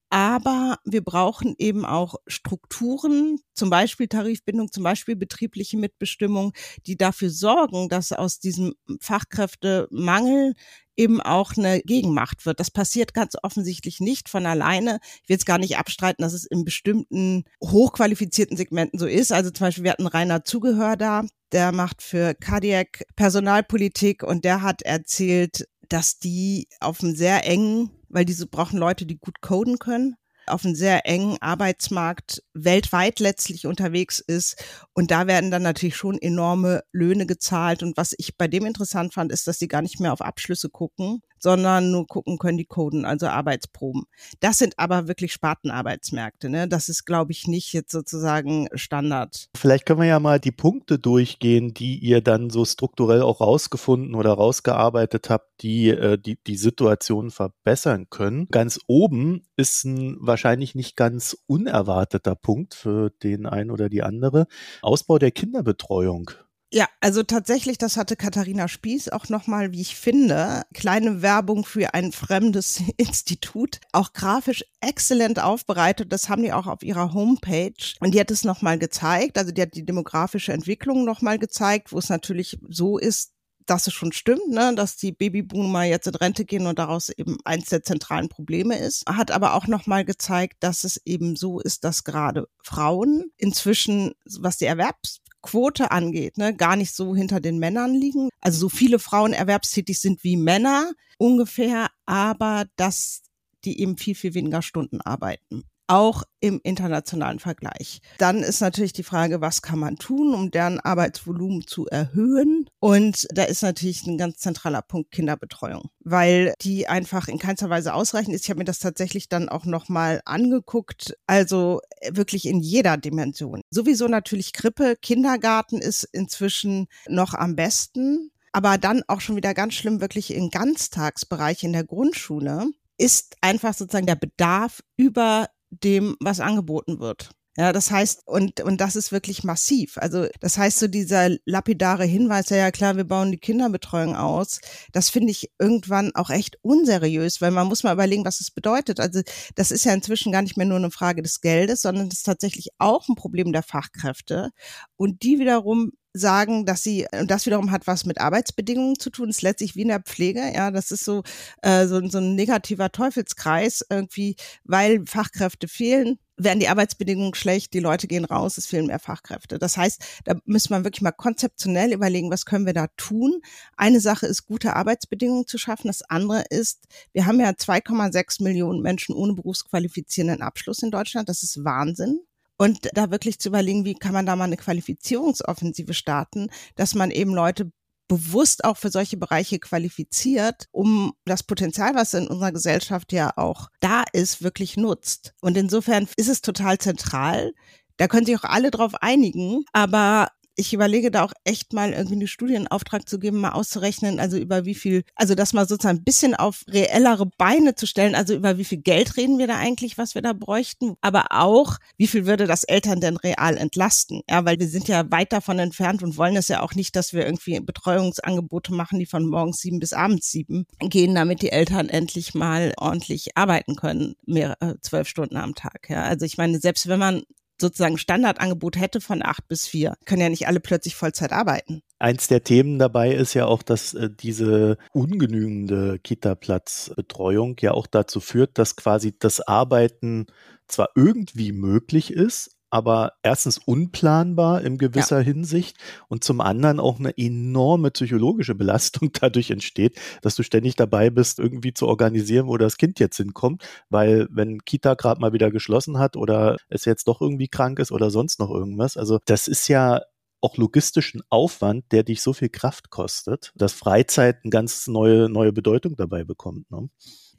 aber 0.09 0.77
wir 0.85 1.03
brauchen 1.03 1.55
eben 1.57 1.85
auch 1.85 2.15
Strukturen, 2.27 3.39
zum 3.53 3.69
Beispiel 3.69 4.07
Tarifbindung, 4.07 4.71
zum 4.71 4.83
Beispiel 4.83 5.15
betriebliche 5.15 5.77
Mitbestimmung, 5.77 6.53
die 6.85 6.95
dafür 6.95 7.29
sorgen, 7.29 7.89
dass 7.89 8.13
aus 8.13 8.39
diesem 8.39 8.73
Fachkräftemangel 9.01 10.53
eben 10.95 11.21
auch 11.21 11.55
eine 11.57 11.81
Gegenmacht 11.81 12.45
wird. 12.45 12.59
Das 12.59 12.71
passiert 12.71 13.13
ganz 13.13 13.35
offensichtlich 13.43 13.99
nicht 13.99 14.29
von 14.29 14.45
alleine. 14.45 14.99
Ich 15.23 15.29
will 15.29 15.35
jetzt 15.35 15.45
gar 15.45 15.59
nicht 15.59 15.77
abstreiten, 15.77 16.23
dass 16.23 16.33
es 16.33 16.45
in 16.45 16.65
bestimmten 16.65 17.43
hochqualifizierten 17.63 18.57
Segmenten 18.57 18.99
so 18.99 19.05
ist. 19.05 19.31
Also 19.31 19.51
zum 19.51 19.67
Beispiel, 19.67 19.83
wir 19.83 19.91
hatten 19.91 20.07
Rainer 20.07 20.43
Zugehör 20.43 20.95
da, 20.95 21.23
der 21.51 21.71
macht 21.71 22.01
für 22.01 22.33
Cardiac 22.33 23.05
Personalpolitik 23.15 24.23
und 24.23 24.43
der 24.43 24.61
hat 24.61 24.81
erzählt, 24.81 25.67
dass 25.89 26.19
die 26.19 26.67
auf 26.79 27.01
einem 27.01 27.15
sehr 27.15 27.45
engen 27.45 27.91
weil 28.09 28.25
diese 28.25 28.47
brauchen 28.47 28.79
Leute, 28.79 29.05
die 29.05 29.17
gut 29.17 29.41
coden 29.41 29.79
können, 29.79 30.15
auf 30.47 30.65
einem 30.65 30.75
sehr 30.75 31.05
engen 31.05 31.37
Arbeitsmarkt 31.41 32.41
weltweit 32.53 33.19
letztlich 33.19 33.67
unterwegs 33.67 34.19
ist. 34.19 34.63
Und 34.93 35.11
da 35.11 35.27
werden 35.27 35.51
dann 35.51 35.63
natürlich 35.63 35.97
schon 35.97 36.17
enorme 36.17 36.83
Löhne 36.91 37.25
gezahlt. 37.25 37.83
Und 37.83 37.97
was 37.97 38.13
ich 38.17 38.37
bei 38.37 38.47
dem 38.47 38.65
interessant 38.65 39.13
fand, 39.13 39.31
ist, 39.31 39.47
dass 39.47 39.59
sie 39.59 39.67
gar 39.67 39.81
nicht 39.81 39.99
mehr 39.99 40.13
auf 40.13 40.21
Abschlüsse 40.21 40.69
gucken, 40.69 41.21
sondern 41.39 41.91
nur 41.91 42.07
gucken 42.07 42.37
können 42.37 42.57
die 42.57 42.65
Coden, 42.65 43.05
also 43.05 43.27
Arbeitsproben. 43.27 44.03
Das 44.39 44.57
sind 44.57 44.77
aber 44.77 45.07
wirklich 45.07 45.33
Spartenarbeitsmärkte. 45.33 46.49
Ne? 46.49 46.67
Das 46.67 46.89
ist, 46.89 47.05
glaube 47.05 47.31
ich, 47.31 47.47
nicht 47.47 47.73
jetzt 47.73 47.91
sozusagen 47.91 48.67
Standard. 48.73 49.49
Vielleicht 49.55 49.85
können 49.85 50.01
wir 50.01 50.07
ja 50.07 50.19
mal 50.19 50.39
die 50.39 50.51
Punkte 50.51 50.99
durchgehen, 50.99 51.73
die 51.73 51.97
ihr 51.97 52.21
dann 52.21 52.49
so 52.49 52.65
strukturell 52.65 53.21
auch 53.21 53.41
rausgefunden 53.41 54.15
oder 54.15 54.33
rausgearbeitet 54.33 55.29
habt, 55.29 55.61
die 55.61 55.89
äh, 55.89 56.17
die, 56.17 56.37
die 56.45 56.57
Situation 56.57 57.31
verbessern 57.31 58.07
können. 58.09 58.47
Ganz 58.49 58.79
oben 58.87 59.43
ist 59.55 59.85
ein 59.85 60.17
wahrscheinlich 60.19 60.75
nicht 60.75 60.95
ganz 60.95 61.37
unerwarteter 61.47 62.35
Punkt 62.35 62.75
für 62.75 63.09
den 63.23 63.45
einen 63.45 63.71
oder 63.71 63.89
die 63.89 64.03
andere. 64.03 64.47
Ausbau 64.81 65.17
der 65.17 65.31
Kinderbetreuung. 65.31 66.31
Ja, 66.69 66.87
also 66.99 67.23
tatsächlich, 67.23 67.77
das 67.77 67.95
hatte 67.95 68.17
Katharina 68.17 68.67
Spieß 68.67 69.09
auch 69.09 69.29
nochmal, 69.29 69.71
wie 69.71 69.79
ich 69.79 69.95
finde, 69.95 70.63
kleine 70.73 71.21
Werbung 71.21 71.63
für 71.63 71.93
ein 71.93 72.11
fremdes 72.11 72.81
Institut, 72.97 73.79
auch 73.93 74.11
grafisch 74.11 74.65
exzellent 74.81 75.41
aufbereitet. 75.41 76.11
Das 76.11 76.27
haben 76.27 76.43
die 76.43 76.51
auch 76.51 76.67
auf 76.67 76.83
ihrer 76.83 77.13
Homepage. 77.13 77.71
Und 78.01 78.13
die 78.13 78.19
hat 78.19 78.31
es 78.31 78.43
nochmal 78.43 78.77
gezeigt, 78.79 79.37
also 79.37 79.51
die 79.53 79.61
hat 79.61 79.75
die 79.75 79.85
demografische 79.85 80.51
Entwicklung 80.51 81.05
nochmal 81.05 81.39
gezeigt, 81.39 81.93
wo 81.93 81.99
es 81.99 82.09
natürlich 82.09 82.59
so 82.67 82.97
ist, 82.97 83.31
dass 83.65 83.87
es 83.87 83.93
schon 83.93 84.11
stimmt, 84.11 84.49
ne, 84.49 84.73
dass 84.75 84.97
die 84.97 85.11
Babyboomer 85.11 85.83
jetzt 85.83 86.07
in 86.07 86.15
Rente 86.15 86.45
gehen 86.45 86.67
und 86.67 86.79
daraus 86.79 87.09
eben 87.09 87.37
eins 87.43 87.69
der 87.69 87.83
zentralen 87.83 88.29
Probleme 88.29 88.77
ist. 88.77 89.05
Hat 89.07 89.31
aber 89.31 89.53
auch 89.53 89.67
nochmal 89.67 90.05
gezeigt, 90.05 90.57
dass 90.61 90.83
es 90.83 91.01
eben 91.05 91.35
so 91.35 91.59
ist, 91.59 91.83
dass 91.83 92.03
gerade 92.03 92.47
Frauen 92.61 93.31
inzwischen, 93.37 94.13
was 94.25 94.57
die 94.57 94.65
Erwerbs 94.65 95.19
Quote 95.47 95.91
angeht, 95.91 96.37
ne, 96.37 96.53
gar 96.53 96.75
nicht 96.75 96.93
so 96.93 97.15
hinter 97.15 97.39
den 97.39 97.57
Männern 97.57 97.93
liegen. 97.93 98.27
Also 98.41 98.59
so 98.59 98.69
viele 98.69 98.99
Frauen 98.99 99.31
erwerbstätig 99.31 99.97
sind 99.97 100.21
wie 100.25 100.35
Männer 100.35 100.91
ungefähr, 101.17 101.89
aber 102.05 102.65
dass 102.75 103.21
die 103.63 103.79
eben 103.79 103.97
viel, 103.97 104.13
viel 104.13 104.33
weniger 104.33 104.61
Stunden 104.61 104.99
arbeiten 104.99 105.63
auch 105.87 106.23
im 106.39 106.59
internationalen 106.63 107.39
Vergleich. 107.39 108.01
Dann 108.17 108.43
ist 108.43 108.61
natürlich 108.61 108.93
die 108.93 109.03
Frage, 109.03 109.41
was 109.41 109.61
kann 109.61 109.79
man 109.79 109.95
tun, 109.95 110.33
um 110.33 110.51
deren 110.51 110.79
Arbeitsvolumen 110.79 111.65
zu 111.65 111.87
erhöhen? 111.87 112.69
Und 112.79 113.27
da 113.31 113.43
ist 113.43 113.63
natürlich 113.63 114.05
ein 114.05 114.17
ganz 114.17 114.37
zentraler 114.37 114.81
Punkt 114.81 115.11
Kinderbetreuung, 115.11 115.89
weil 116.03 116.53
die 116.61 116.87
einfach 116.87 117.27
in 117.27 117.39
keinster 117.39 117.69
Weise 117.69 117.93
ausreichend 117.93 118.35
ist. 118.35 118.43
Ich 118.43 118.49
habe 118.49 118.59
mir 118.59 118.65
das 118.65 118.79
tatsächlich 118.79 119.29
dann 119.29 119.49
auch 119.49 119.65
nochmal 119.65 120.21
angeguckt, 120.25 121.15
also 121.25 121.81
wirklich 122.11 122.45
in 122.45 122.59
jeder 122.59 122.97
Dimension. 122.97 123.61
Sowieso 123.69 124.07
natürlich 124.07 124.53
Krippe, 124.53 124.95
Kindergarten 125.01 125.79
ist 125.79 126.03
inzwischen 126.03 126.87
noch 127.07 127.33
am 127.33 127.55
besten. 127.55 128.31
Aber 128.51 128.77
dann 128.77 129.03
auch 129.07 129.21
schon 129.21 129.35
wieder 129.35 129.53
ganz 129.53 129.75
schlimm, 129.75 130.01
wirklich 130.01 130.33
im 130.33 130.49
Ganztagsbereich 130.49 131.63
in 131.63 131.73
der 131.73 131.83
Grundschule 131.83 132.71
ist 132.97 133.35
einfach 133.41 133.73
sozusagen 133.73 134.07
der 134.07 134.15
Bedarf 134.15 134.81
über 134.95 135.47
dem, 135.69 136.15
was 136.19 136.39
angeboten 136.39 136.99
wird. 136.99 137.29
Ja, 137.59 137.73
das 137.73 137.89
heißt, 137.89 138.21
und, 138.27 138.61
und 138.61 138.79
das 138.81 138.95
ist 138.95 139.11
wirklich 139.11 139.43
massiv. 139.43 139.97
Also, 139.97 140.27
das 140.41 140.59
heißt, 140.59 140.77
so 140.77 140.87
dieser 140.87 141.31
lapidare 141.45 142.05
Hinweis, 142.05 142.49
ja, 142.49 142.57
ja 142.57 142.69
klar, 142.71 142.97
wir 142.97 143.03
bauen 143.03 143.31
die 143.31 143.39
Kinderbetreuung 143.39 144.15
aus, 144.15 144.59
das 144.91 145.09
finde 145.09 145.31
ich 145.31 145.49
irgendwann 145.57 146.13
auch 146.13 146.29
echt 146.29 146.57
unseriös, 146.61 147.41
weil 147.41 147.49
man 147.49 147.65
muss 147.67 147.83
mal 147.83 147.93
überlegen, 147.93 148.25
was 148.25 148.41
es 148.41 148.51
bedeutet. 148.51 148.99
Also, 148.99 149.21
das 149.55 149.71
ist 149.71 149.85
ja 149.85 149.93
inzwischen 149.93 150.31
gar 150.31 150.43
nicht 150.43 150.55
mehr 150.55 150.67
nur 150.67 150.77
eine 150.77 150.91
Frage 150.91 151.23
des 151.23 151.41
Geldes, 151.41 151.81
sondern 151.81 152.09
das 152.09 152.19
ist 152.19 152.25
tatsächlich 152.27 152.69
auch 152.77 153.09
ein 153.09 153.15
Problem 153.15 153.51
der 153.51 153.63
Fachkräfte. 153.63 154.51
Und 154.95 155.23
die 155.23 155.39
wiederum 155.39 155.93
sagen, 156.17 156.65
dass 156.65 156.83
sie, 156.83 157.07
und 157.19 157.31
das 157.31 157.45
wiederum 157.45 157.71
hat 157.71 157.87
was 157.87 158.05
mit 158.05 158.19
Arbeitsbedingungen 158.19 158.99
zu 158.99 159.09
tun, 159.09 159.29
ist 159.29 159.41
letztlich 159.41 159.75
wie 159.75 159.81
in 159.83 159.87
der 159.89 160.01
Pflege, 160.01 160.41
ja, 160.53 160.71
das 160.71 160.91
ist 160.91 161.05
so, 161.05 161.23
äh, 161.61 161.87
so, 161.87 162.05
so 162.07 162.17
ein 162.19 162.35
negativer 162.35 162.91
Teufelskreis 162.91 163.85
irgendwie, 163.89 164.35
weil 164.63 165.05
Fachkräfte 165.05 165.67
fehlen, 165.67 166.19
werden 166.37 166.59
die 166.59 166.67
Arbeitsbedingungen 166.67 167.33
schlecht, 167.33 167.73
die 167.73 167.79
Leute 167.79 168.07
gehen 168.07 168.25
raus, 168.25 168.57
es 168.57 168.67
fehlen 168.67 168.85
mehr 168.85 168.99
Fachkräfte. 168.99 169.57
Das 169.57 169.75
heißt, 169.75 170.03
da 170.23 170.35
müssen 170.45 170.69
wir 170.69 170.83
wirklich 170.83 171.01
mal 171.01 171.11
konzeptionell 171.11 171.91
überlegen, 171.91 172.29
was 172.29 172.45
können 172.45 172.65
wir 172.65 172.73
da 172.73 172.87
tun. 172.95 173.41
Eine 173.75 173.99
Sache 173.99 174.27
ist, 174.27 174.45
gute 174.45 174.75
Arbeitsbedingungen 174.75 175.47
zu 175.47 175.57
schaffen. 175.57 175.87
Das 175.87 176.03
andere 176.03 176.43
ist, 176.49 176.83
wir 177.11 177.25
haben 177.25 177.39
ja 177.39 177.49
2,6 177.49 178.43
Millionen 178.43 178.81
Menschen 178.81 179.15
ohne 179.15 179.33
berufsqualifizierenden 179.33 180.41
Abschluss 180.41 180.83
in 180.83 180.91
Deutschland. 180.91 181.27
Das 181.27 181.41
ist 181.41 181.63
Wahnsinn. 181.63 182.19
Und 182.57 182.89
da 182.93 183.11
wirklich 183.11 183.39
zu 183.39 183.49
überlegen, 183.49 183.85
wie 183.85 183.93
kann 183.93 184.13
man 184.13 184.25
da 184.25 184.35
mal 184.35 184.45
eine 184.45 184.57
Qualifizierungsoffensive 184.57 185.93
starten, 185.93 186.49
dass 186.75 186.95
man 186.95 187.11
eben 187.11 187.33
Leute 187.33 187.71
bewusst 188.07 188.63
auch 188.63 188.77
für 188.77 188.89
solche 188.89 189.17
Bereiche 189.17 189.59
qualifiziert, 189.59 190.67
um 190.71 191.13
das 191.25 191.43
Potenzial, 191.43 191.93
was 191.93 192.13
in 192.13 192.27
unserer 192.27 192.51
Gesellschaft 192.51 193.11
ja 193.11 193.31
auch 193.35 193.67
da 193.79 194.03
ist, 194.13 194.41
wirklich 194.41 194.77
nutzt. 194.77 195.33
Und 195.41 195.57
insofern 195.57 196.07
ist 196.15 196.29
es 196.29 196.41
total 196.41 196.77
zentral. 196.77 197.53
Da 197.97 198.07
können 198.07 198.25
sich 198.25 198.37
auch 198.37 198.43
alle 198.43 198.71
drauf 198.71 198.93
einigen. 199.01 199.65
Aber 199.73 200.29
ich 200.57 200.73
überlege 200.73 201.11
da 201.11 201.23
auch 201.23 201.33
echt 201.43 201.71
mal 201.71 201.93
irgendwie 201.93 202.15
eine 202.15 202.27
Studie 202.27 202.55
in 202.55 202.67
Auftrag 202.67 203.07
zu 203.07 203.19
geben, 203.19 203.39
mal 203.39 203.51
auszurechnen, 203.51 204.19
also 204.19 204.37
über 204.37 204.65
wie 204.65 204.75
viel, 204.75 205.03
also 205.15 205.35
das 205.35 205.53
mal 205.53 205.67
sozusagen 205.67 205.99
ein 205.99 206.03
bisschen 206.03 206.35
auf 206.35 206.63
reellere 206.67 207.27
Beine 207.37 207.75
zu 207.75 207.85
stellen, 207.85 208.15
also 208.15 208.33
über 208.33 208.57
wie 208.57 208.63
viel 208.65 208.79
Geld 208.79 209.17
reden 209.17 209.37
wir 209.37 209.47
da 209.47 209.57
eigentlich, 209.57 209.97
was 209.97 210.15
wir 210.15 210.23
da 210.23 210.33
bräuchten, 210.33 210.95
aber 211.01 211.27
auch, 211.29 211.77
wie 211.97 212.07
viel 212.07 212.25
würde 212.25 212.47
das 212.47 212.63
Eltern 212.63 212.99
denn 212.99 213.17
real 213.17 213.55
entlasten? 213.55 214.21
Ja, 214.29 214.45
weil 214.45 214.59
wir 214.59 214.67
sind 214.67 214.87
ja 214.87 215.09
weit 215.11 215.31
davon 215.31 215.59
entfernt 215.59 216.01
und 216.01 216.17
wollen 216.17 216.35
es 216.35 216.47
ja 216.47 216.61
auch 216.61 216.73
nicht, 216.73 216.95
dass 216.95 217.13
wir 217.13 217.25
irgendwie 217.25 217.59
Betreuungsangebote 217.59 218.73
machen, 218.73 218.97
die 218.99 219.05
von 219.05 219.27
morgens 219.27 219.59
sieben 219.59 219.79
bis 219.79 219.93
abends 219.93 220.31
sieben 220.31 220.65
gehen, 220.79 221.13
damit 221.13 221.43
die 221.43 221.51
Eltern 221.51 221.87
endlich 221.87 222.33
mal 222.33 222.73
ordentlich 222.77 223.37
arbeiten 223.37 223.75
können, 223.75 224.15
mehr 224.25 224.57
äh, 224.59 224.73
zwölf 224.81 225.07
Stunden 225.07 225.37
am 225.37 225.53
Tag. 225.53 225.87
Ja, 225.89 226.03
also 226.03 226.25
ich 226.25 226.37
meine, 226.37 226.59
selbst 226.59 226.87
wenn 226.87 226.99
man 226.99 227.23
sozusagen 227.59 227.97
Standardangebot 227.97 228.77
hätte 228.77 229.01
von 229.01 229.23
acht 229.23 229.47
bis 229.47 229.67
vier, 229.67 229.95
können 230.05 230.21
ja 230.21 230.29
nicht 230.29 230.47
alle 230.47 230.59
plötzlich 230.59 230.95
Vollzeit 230.95 231.31
arbeiten. 231.31 231.81
Eins 231.99 232.27
der 232.27 232.43
Themen 232.43 232.77
dabei 232.77 233.11
ist 233.13 233.33
ja 233.33 233.45
auch, 233.45 233.63
dass 233.63 233.93
äh, 233.93 234.09
diese 234.11 234.77
ungenügende 234.93 235.99
Kita-Platzbetreuung 235.99 237.57
ja 237.59 237.71
auch 237.71 237.87
dazu 237.87 238.19
führt, 238.19 238.57
dass 238.57 238.75
quasi 238.75 239.15
das 239.17 239.41
Arbeiten 239.41 240.27
zwar 240.67 240.89
irgendwie 240.95 241.53
möglich 241.53 242.11
ist, 242.11 242.56
aber 242.77 243.13
erstens 243.23 243.57
unplanbar 243.57 244.61
in 244.61 244.77
gewisser 244.77 245.17
ja. 245.17 245.23
Hinsicht 245.23 245.77
und 246.07 246.23
zum 246.23 246.41
anderen 246.41 246.79
auch 246.79 246.99
eine 246.99 247.17
enorme 247.17 247.89
psychologische 247.91 248.53
Belastung 248.53 249.09
dadurch 249.19 249.49
entsteht, 249.49 249.99
dass 250.21 250.35
du 250.35 250.43
ständig 250.43 250.75
dabei 250.75 251.09
bist, 251.09 251.39
irgendwie 251.39 251.73
zu 251.73 251.87
organisieren, 251.87 252.47
wo 252.47 252.57
das 252.57 252.77
Kind 252.77 252.99
jetzt 252.99 253.17
hinkommt, 253.17 253.63
weil 253.89 254.27
wenn 254.29 254.59
Kita 254.63 254.93
gerade 254.93 255.19
mal 255.19 255.33
wieder 255.33 255.49
geschlossen 255.49 255.97
hat 255.97 256.15
oder 256.15 256.57
es 256.69 256.85
jetzt 256.85 257.07
doch 257.07 257.19
irgendwie 257.19 257.47
krank 257.47 257.79
ist 257.79 257.91
oder 257.91 258.11
sonst 258.11 258.39
noch 258.39 258.51
irgendwas, 258.51 258.95
also 258.95 259.19
das 259.25 259.47
ist 259.47 259.67
ja 259.67 260.01
auch 260.39 260.57
logistischen 260.57 261.23
Aufwand, 261.29 261.91
der 261.91 262.03
dich 262.03 262.21
so 262.21 262.31
viel 262.31 262.49
Kraft 262.49 262.91
kostet, 262.91 263.51
dass 263.55 263.73
Freizeit 263.73 264.37
eine 264.43 264.51
ganz 264.51 264.87
neue, 264.87 265.29
neue 265.29 265.51
Bedeutung 265.51 265.95
dabei 265.95 266.23
bekommt. 266.23 266.69
Ne? 266.69 266.89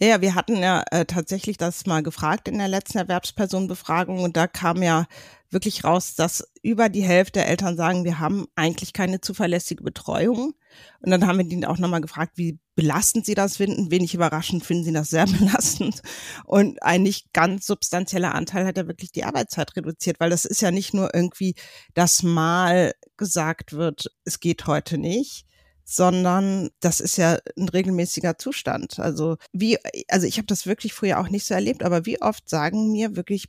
Ja, 0.01 0.21
wir 0.21 0.37
hatten 0.37 0.57
ja 0.57 0.85
äh, 0.93 1.05
tatsächlich 1.07 1.57
das 1.57 1.85
mal 1.87 2.05
gefragt 2.05 2.47
in 2.47 2.59
der 2.59 2.69
letzten 2.69 2.99
Erwerbspersonenbefragung 2.99 4.21
und 4.21 4.37
da 4.37 4.47
kam 4.47 4.81
ja 4.83 5.07
wirklich 5.51 5.83
raus, 5.83 6.15
dass 6.15 6.47
über 6.63 6.89
die 6.89 7.03
Hälfte 7.03 7.41
der 7.41 7.49
Eltern 7.49 7.77
sagen, 7.77 8.05
wir 8.05 8.19
haben 8.19 8.47
eigentlich 8.55 8.93
keine 8.93 9.21
zuverlässige 9.21 9.83
Betreuung. 9.83 10.53
Und 11.01 11.11
dann 11.11 11.27
haben 11.27 11.39
wir 11.39 11.45
die 11.45 11.67
auch 11.67 11.79
nochmal 11.79 12.03
gefragt, 12.03 12.33
wie 12.37 12.59
belastend 12.77 13.25
sie 13.27 13.35
das 13.35 13.57
finden. 13.57 13.91
Wenig 13.91 14.15
überraschend 14.15 14.65
finden 14.65 14.85
sie 14.85 14.93
das 14.93 15.11
sehr 15.11 15.27
belastend. 15.39 16.03
Und 16.45 16.83
ein 16.83 17.03
nicht 17.03 17.33
ganz 17.33 17.67
substanzieller 17.67 18.35
Anteil 18.35 18.67
hat 18.67 18.77
ja 18.77 18.87
wirklich 18.87 19.11
die 19.11 19.25
Arbeitszeit 19.25 19.75
reduziert, 19.75 20.21
weil 20.21 20.31
das 20.31 20.45
ist 20.45 20.61
ja 20.61 20.71
nicht 20.71 20.95
nur 20.95 21.15
irgendwie, 21.15 21.55
dass 21.95 22.23
mal 22.23 22.93
gesagt 23.17 23.73
wird, 23.73 24.13
es 24.25 24.39
geht 24.41 24.67
heute 24.67 24.99
nicht, 24.99 25.48
sondern 25.91 26.69
das 26.81 27.01
ist 27.01 27.17
ja 27.17 27.39
ein 27.57 27.69
regelmäßiger 27.71 28.37
Zustand. 28.37 28.99
Also 28.99 29.39
wie, 29.55 29.79
also 30.09 30.27
ich 30.27 30.37
habe 30.37 30.47
das 30.47 30.67
wirklich 30.67 30.93
früher 30.93 31.19
auch 31.19 31.31
nicht 31.31 31.47
so 31.47 31.55
erlebt, 31.55 31.83
aber 31.83 32.05
wie 32.05 32.21
oft 32.21 32.47
sagen 32.47 32.93
mir 32.93 33.17
wirklich 33.17 33.47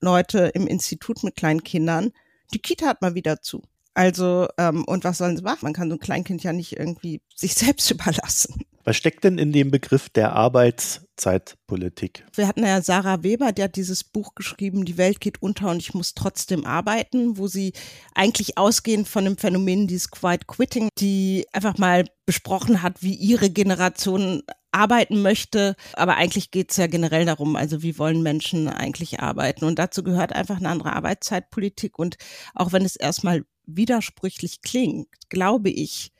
Leute 0.00 0.50
im 0.52 0.66
Institut 0.66 1.24
mit 1.24 1.36
kleinen 1.36 1.64
Kindern, 1.64 2.12
die 2.52 2.58
Kita 2.58 2.86
hat 2.86 3.00
mal 3.00 3.14
wieder 3.14 3.40
zu. 3.40 3.62
Also, 3.94 4.48
ähm, 4.58 4.84
und 4.84 5.04
was 5.04 5.18
sollen 5.18 5.38
sie 5.38 5.42
machen? 5.42 5.60
Man 5.62 5.72
kann 5.72 5.88
so 5.88 5.96
ein 5.96 6.00
Kleinkind 6.00 6.42
ja 6.42 6.52
nicht 6.52 6.76
irgendwie 6.76 7.22
sich 7.34 7.54
selbst 7.56 7.90
überlassen. 7.90 8.62
Was 8.84 8.96
steckt 8.96 9.24
denn 9.24 9.36
in 9.36 9.52
dem 9.52 9.70
Begriff 9.70 10.08
der 10.08 10.32
Arbeitszeitpolitik? 10.32 12.24
Wir 12.34 12.48
hatten 12.48 12.64
ja 12.64 12.80
Sarah 12.80 13.22
Weber, 13.22 13.52
die 13.52 13.62
hat 13.62 13.76
dieses 13.76 14.04
Buch 14.04 14.34
geschrieben, 14.34 14.86
Die 14.86 14.96
Welt 14.96 15.20
geht 15.20 15.42
unter 15.42 15.70
und 15.70 15.78
ich 15.78 15.92
muss 15.92 16.14
trotzdem 16.14 16.64
arbeiten, 16.64 17.36
wo 17.36 17.46
sie 17.46 17.74
eigentlich 18.14 18.56
ausgehend 18.56 19.06
von 19.06 19.24
dem 19.24 19.36
Phänomen 19.36 19.86
dieses 19.86 20.10
Quiet 20.10 20.46
Quitting, 20.46 20.88
die 20.98 21.46
einfach 21.52 21.76
mal 21.76 22.06
besprochen 22.24 22.82
hat, 22.82 23.02
wie 23.02 23.14
ihre 23.14 23.50
Generation 23.50 24.42
arbeiten 24.72 25.20
möchte. 25.20 25.76
Aber 25.94 26.16
eigentlich 26.16 26.50
geht 26.50 26.70
es 26.70 26.78
ja 26.78 26.86
generell 26.86 27.26
darum, 27.26 27.56
also 27.56 27.82
wie 27.82 27.98
wollen 27.98 28.22
Menschen 28.22 28.68
eigentlich 28.68 29.20
arbeiten? 29.20 29.64
Und 29.64 29.78
dazu 29.78 30.02
gehört 30.02 30.32
einfach 30.32 30.56
eine 30.56 30.70
andere 30.70 30.94
Arbeitszeitpolitik. 30.94 31.98
Und 31.98 32.16
auch 32.54 32.72
wenn 32.72 32.84
es 32.84 32.96
erstmal 32.96 33.44
widersprüchlich 33.66 34.62
klingt, 34.62 35.08
glaube 35.28 35.70
ich, 35.70 36.12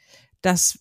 dass 0.43 0.79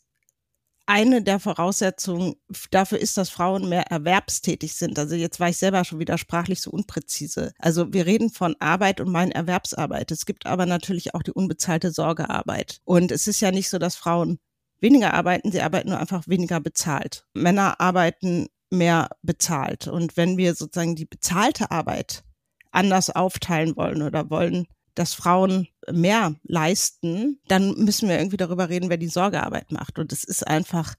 eine 0.90 1.22
der 1.22 1.40
Voraussetzungen 1.40 2.34
dafür 2.72 2.98
ist, 2.98 3.16
dass 3.16 3.30
Frauen 3.30 3.70
mehr 3.70 3.92
erwerbstätig 3.92 4.74
sind. 4.74 4.98
Also 4.98 5.14
jetzt 5.14 5.40
war 5.40 5.50
ich 5.50 5.58
selber 5.58 5.86
schon 5.86 6.00
wieder 6.00 6.18
sprachlich 6.18 6.62
so 6.62 6.72
unpräzise. 6.72 7.54
Also 7.60 7.94
wir 7.94 8.08
reden 8.08 8.32
von 8.32 8.56
Arbeit 8.60 9.00
und 9.00 9.12
meinen 9.12 9.32
Erwerbsarbeit. 9.32 10.10
Es 10.10 10.26
gibt 10.26 10.48
aber 10.48 10.66
natürlich 10.66 11.14
auch 11.14 11.22
die 11.22 11.32
unbezahlte 11.32 11.92
Sorgearbeit. 11.92 12.80
Und 12.86 13.12
es 13.12 13.28
ist 13.28 13.40
ja 13.40 13.52
nicht 13.52 13.70
so, 13.70 13.78
dass 13.78 13.96
Frauen 13.96 14.40
weniger 14.80 15.14
arbeiten, 15.14 15.52
sie 15.52 15.62
arbeiten 15.62 15.90
nur 15.90 16.00
einfach 16.00 16.28
weniger 16.28 16.60
bezahlt. 16.60 17.24
Männer 17.36 17.80
arbeiten 17.80 18.48
mehr 18.72 19.10
bezahlt. 19.22 19.88
Und 19.88 20.18
wenn 20.18 20.38
wir 20.38 20.56
sozusagen 20.56 20.96
die 20.96 21.06
bezahlte 21.06 21.70
Arbeit 21.70 22.24
anders 22.72 23.12
aufteilen 23.12 23.76
wollen 23.76 24.02
oder 24.02 24.32
wollen, 24.32 24.66
dass 25.00 25.14
Frauen 25.14 25.70
mehr 25.90 26.36
leisten, 26.44 27.40
dann 27.48 27.74
müssen 27.76 28.10
wir 28.10 28.18
irgendwie 28.18 28.36
darüber 28.36 28.68
reden, 28.68 28.90
wer 28.90 28.98
die 28.98 29.08
Sorgearbeit 29.08 29.72
macht. 29.72 29.98
Und 29.98 30.12
es 30.12 30.26
ist 30.26 30.46
einfach 30.46 30.96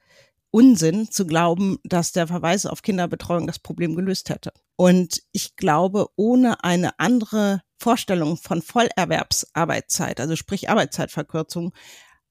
Unsinn 0.51 1.11
zu 1.11 1.27
glauben, 1.27 1.79
dass 1.85 2.13
der 2.13 2.27
Verweis 2.27 2.65
auf 2.65 2.81
Kinderbetreuung 2.81 3.47
das 3.47 3.59
Problem 3.59 3.95
gelöst 3.95 4.31
hätte. 4.31 4.53
Und 4.77 5.23
ich 5.33 5.55
glaube, 5.57 6.09
ohne 6.17 6.65
eine 6.65 6.99
andere 6.99 7.63
Vorstellung 7.77 8.39
von 8.39 8.63
Vollerwerbsarbeitszeit, 8.63 10.19
also 10.19 10.35
sprich 10.35 10.71
Arbeitszeitverkürzung, 10.71 11.75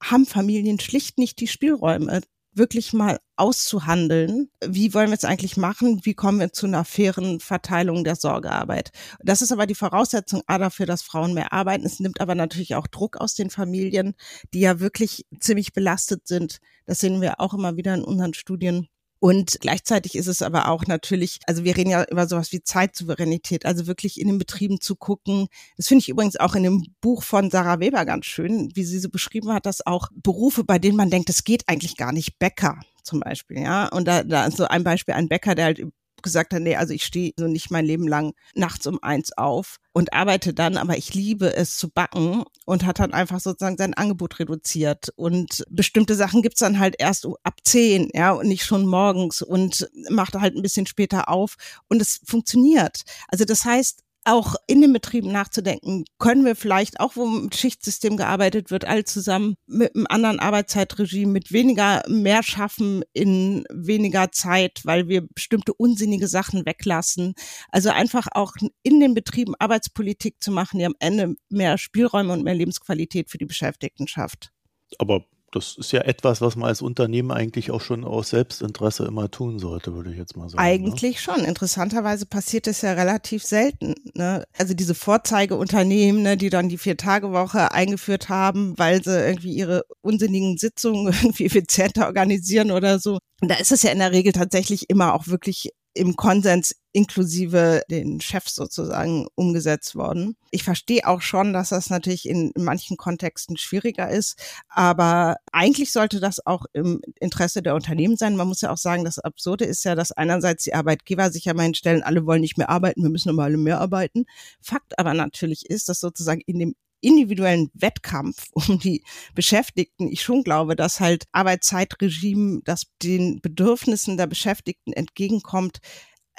haben 0.02 0.26
Familien 0.26 0.80
schlicht 0.80 1.20
nicht 1.20 1.40
die 1.40 1.48
Spielräume, 1.48 2.22
wirklich 2.60 2.94
mal 2.94 3.18
auszuhandeln, 3.38 4.52
wie 4.64 4.94
wollen 4.94 5.08
wir 5.08 5.16
es 5.16 5.24
eigentlich 5.24 5.58
machen, 5.58 6.02
wie 6.04 6.14
kommen 6.14 6.40
wir 6.40 6.54
zu 6.54 6.68
einer 6.68 6.86
fairen 6.86 7.40
Verteilung 7.40 8.04
der 8.04 8.16
Sorgearbeit. 8.16 8.92
Das 9.24 9.42
ist 9.42 9.52
aber 9.52 9.66
die 9.66 9.74
Voraussetzung 9.74 10.44
A 10.46 10.60
dafür, 10.60 10.86
dass 10.86 11.02
Frauen 11.02 11.34
mehr 11.34 11.52
arbeiten. 11.52 11.86
Es 11.86 12.00
nimmt 12.00 12.22
aber 12.22 12.36
natürlich 12.36 12.76
auch 12.76 12.86
Druck 12.86 13.18
aus 13.18 13.34
den 13.34 13.50
Familien, 13.50 14.14
die 14.54 14.60
ja 14.60 14.80
wirklich 14.80 15.26
ziemlich 15.40 15.74
belastet 15.74 16.28
sind. 16.28 16.60
Das 16.86 17.00
sehen 17.00 17.22
wir 17.22 17.40
auch 17.40 17.56
immer 17.56 17.78
wieder 17.78 17.96
in 17.96 18.04
unseren 18.04 18.36
Studien. 18.36 18.88
Und 19.20 19.58
gleichzeitig 19.60 20.16
ist 20.16 20.28
es 20.28 20.42
aber 20.42 20.70
auch 20.70 20.86
natürlich, 20.86 21.40
also 21.46 21.66
wir 21.66 21.76
reden 21.76 21.90
ja 21.90 22.06
über 22.10 22.28
sowas 22.28 22.54
wie 22.54 22.64
Zeitsouveränität, 22.64 23.66
also 23.66 23.86
wirklich 23.86 24.20
in 24.20 24.28
den 24.28 24.38
Betrieben 24.38 24.80
zu 24.80 24.96
gucken. 24.96 25.48
Das 25.76 25.88
finde 25.90 26.04
ich 26.04 26.10
übrigens 26.10 26.38
auch 26.38 26.56
in 26.56 26.64
dem 26.64 26.86
Buch 27.02 27.24
von 27.24 27.52
Sarah 27.52 27.80
Weber 27.80 28.06
ganz 28.06 28.26
schön, 28.26 28.72
wie 28.76 28.84
sie 28.84 29.00
so 29.00 29.10
beschrieben 29.10 29.52
hat, 29.52 29.66
dass 29.66 29.86
auch 29.86 30.08
Berufe, 30.14 30.64
bei 30.64 30.80
denen 30.80 30.96
man 30.96 31.10
denkt, 31.10 31.30
es 31.30 31.44
geht 31.44 31.68
eigentlich 31.68 31.98
gar 31.98 32.14
nicht, 32.14 32.40
Bäcker 32.40 32.80
zum 33.04 33.20
Beispiel, 33.20 33.60
ja. 33.60 33.88
Und 33.90 34.08
da, 34.08 34.24
da 34.24 34.46
ist 34.46 34.58
so 34.58 34.66
ein 34.66 34.84
Beispiel, 34.84 35.16
ein 35.16 35.28
Bäcker, 35.28 35.56
der 35.56 35.66
halt 35.66 35.82
gesagt 36.22 36.54
hat, 36.54 36.62
nee, 36.62 36.76
also 36.76 36.94
ich 36.94 37.04
stehe 37.04 37.34
so 37.38 37.48
nicht 37.48 37.72
mein 37.72 37.86
Leben 37.86 38.08
lang 38.08 38.34
nachts 38.56 38.88
um 38.88 39.00
eins 39.02 39.32
auf 39.38 39.78
und 39.94 40.14
arbeite 40.14 40.54
dann, 40.54 40.78
aber 40.78 40.98
ich 40.98 41.14
liebe 41.14 41.56
es 41.56 41.78
zu 41.78 41.90
backen 41.90 42.44
und 42.66 42.86
hat 42.86 43.00
dann 43.00 43.14
einfach 43.14 43.40
sozusagen 43.40 43.78
sein 43.78 43.94
Angebot 43.94 44.40
reduziert. 44.40 45.10
Und 45.16 45.64
bestimmte 45.70 46.16
Sachen 46.16 46.42
gibt's 46.42 46.60
dann 46.60 46.80
halt 46.80 46.96
erst 47.00 47.28
ab 47.44 47.56
zehn, 47.64 48.10
ja, 48.14 48.32
und 48.32 48.48
nicht 48.48 48.66
schon 48.66 48.86
morgens 48.86 49.42
und 49.42 49.90
macht 50.10 50.36
halt 50.36 50.56
ein 50.56 50.62
bisschen 50.62 50.86
später 50.86 51.30
auf 51.30 51.56
und 51.88 52.02
es 52.02 52.22
funktioniert. 52.26 53.02
Also 53.28 53.46
das 53.46 53.66
heißt, 53.66 54.04
auch 54.30 54.56
in 54.68 54.82
den 54.82 54.94
Betrieben 54.94 55.32
nachzudenken, 55.32 56.06
können 56.20 56.46
wir 56.46 56.56
vielleicht 56.56 57.00
auch, 57.00 57.16
wo 57.16 57.26
mit 57.26 57.56
Schichtsystem 57.56 58.16
gearbeitet 58.16 58.70
wird, 58.70 58.86
alle 58.86 59.04
zusammen 59.04 59.56
mit 59.66 59.96
einem 59.96 60.06
anderen 60.08 60.40
Arbeitszeitregime, 60.40 61.32
mit 61.32 61.52
weniger 61.52 62.04
mehr 62.08 62.44
schaffen 62.44 63.04
in 63.14 63.64
weniger 63.72 64.32
Zeit, 64.32 64.82
weil 64.84 65.08
wir 65.08 65.28
bestimmte 65.28 65.74
unsinnige 65.74 66.28
Sachen 66.28 66.66
weglassen. 66.66 67.34
Also 67.70 67.90
einfach 67.90 68.28
auch 68.32 68.54
in 68.84 69.00
den 69.00 69.14
Betrieben 69.14 69.56
Arbeitspolitik 69.58 70.36
zu 70.42 70.52
machen, 70.52 70.80
die 70.80 70.86
am 70.86 70.96
Ende 71.00 71.36
mehr 71.50 71.78
Spielräume 71.78 72.34
und 72.34 72.44
mehr 72.44 72.56
Lebensqualität 72.56 73.30
für 73.30 73.40
die 73.40 73.46
Beschäftigten 73.46 74.08
schafft. 74.08 74.52
Aber 75.00 75.26
das 75.52 75.76
ist 75.78 75.92
ja 75.92 76.02
etwas, 76.02 76.42
was 76.42 76.56
man 76.56 76.70
als 76.70 76.82
Unternehmen 76.82 77.32
eigentlich 77.32 77.72
auch 77.72 77.82
schon 77.82 78.04
aus 78.04 78.30
Selbstinteresse 78.30 79.06
immer 79.06 79.30
tun 79.32 79.60
sollte, 79.60 79.94
würde 79.94 80.12
ich 80.12 80.18
jetzt 80.18 80.38
mal 80.38 80.50
sagen. 80.50 80.62
Ne? 80.62 80.70
Eigentlich 80.70 81.16
ne? 81.16 81.22
schon. 81.22 81.46
Interessanterweise 81.46 82.26
passiert 82.26 82.68
es 82.68 82.82
ja 82.82 82.94
relativ 82.94 83.44
selten. 83.44 83.96
Ne? 84.14 84.44
Also 84.58 84.74
diese 84.74 84.96
Vorzeigeunternehmen, 84.96 86.22
ne, 86.22 86.38
die 86.38 86.50
dann 86.50 86.70
die 86.70 86.78
Vier-Tage-Woche 86.78 87.72
eingeführt 87.72 88.30
haben, 88.30 88.78
weil 88.78 89.04
sie 89.04 89.18
irgendwie 89.18 89.54
ihre 89.54 89.84
unsinnigen 90.02 90.58
Sitzungen 90.58 91.08
irgendwie 91.22 91.46
effizienter 91.46 92.08
organisieren 92.08 92.72
oder 92.72 93.00
so. 93.00 93.20
Da 93.42 93.56
ist 93.56 93.72
es 93.72 93.84
ja 93.84 93.92
in 93.92 94.00
der 94.00 94.12
Regel 94.12 94.34
tatsächlich 94.34 94.90
immer 94.90 95.14
auch 95.14 95.28
wirklich 95.28 95.72
im 96.00 96.16
Konsens 96.16 96.76
inklusive 96.92 97.84
den 97.92 98.20
Chefs 98.22 98.56
sozusagen 98.56 99.28
umgesetzt 99.36 99.96
worden. 99.96 100.36
Ich 100.50 100.64
verstehe 100.64 101.06
auch 101.06 101.22
schon, 101.22 101.54
dass 101.54 101.70
das 101.70 101.90
natürlich 101.90 102.28
in, 102.28 102.52
manchen 102.58 102.98
Kontexten 102.98 103.58
schwieriger 103.58 104.10
ist, 104.10 104.40
aber 104.70 105.36
eigentlich 105.52 105.92
sollte 105.92 106.20
das 106.20 106.46
auch 106.46 106.66
im 106.74 107.02
Interesse 107.20 107.62
der 107.62 107.76
Unternehmen 107.76 108.18
sein. 108.18 108.36
Man 108.36 108.48
muss 108.48 108.62
ja 108.62 108.72
auch 108.72 108.78
sagen, 108.78 109.04
das 109.04 109.20
Absurde 109.20 109.66
ist 109.66 109.84
ja, 109.84 109.94
dass 109.94 110.12
einerseits 110.12 110.64
die 110.64 110.74
Arbeitgeber 110.74 111.32
sich 111.32 111.46
ja 111.46 111.54
mal 111.54 111.64
hinstellen, 111.64 112.02
alle 112.02 112.26
wollen 112.26 112.42
nicht 112.42 112.58
mehr 112.58 112.70
arbeiten, 112.70 113.04
wir 113.04 113.10
müssen 113.10 113.30
aber 113.30 113.44
alle 113.44 113.58
mehr 113.58 113.80
arbeiten. 113.80 114.26
Fakt 114.62 114.98
aber 114.98 115.14
natürlich 115.14 115.70
ist, 115.70 115.90
dass 115.90 116.00
sozusagen 116.00 116.42
in 116.46 116.60
dem 116.60 116.76
individuellen 117.02 117.70
Wettkampf 117.74 118.48
um 118.54 118.80
die 118.80 119.04
Beschäftigten 119.36 120.08
ich 120.08 120.22
schon 120.22 120.44
glaube, 120.44 120.76
dass 120.76 121.00
halt 121.00 121.26
Arbeitszeitregime, 121.32 122.62
das 122.64 122.84
den 123.04 123.42
Bedürfnissen 123.42 124.18
der 124.18 124.28
Beschäftigten 124.28 124.94
entgegenkommt, 124.94 125.80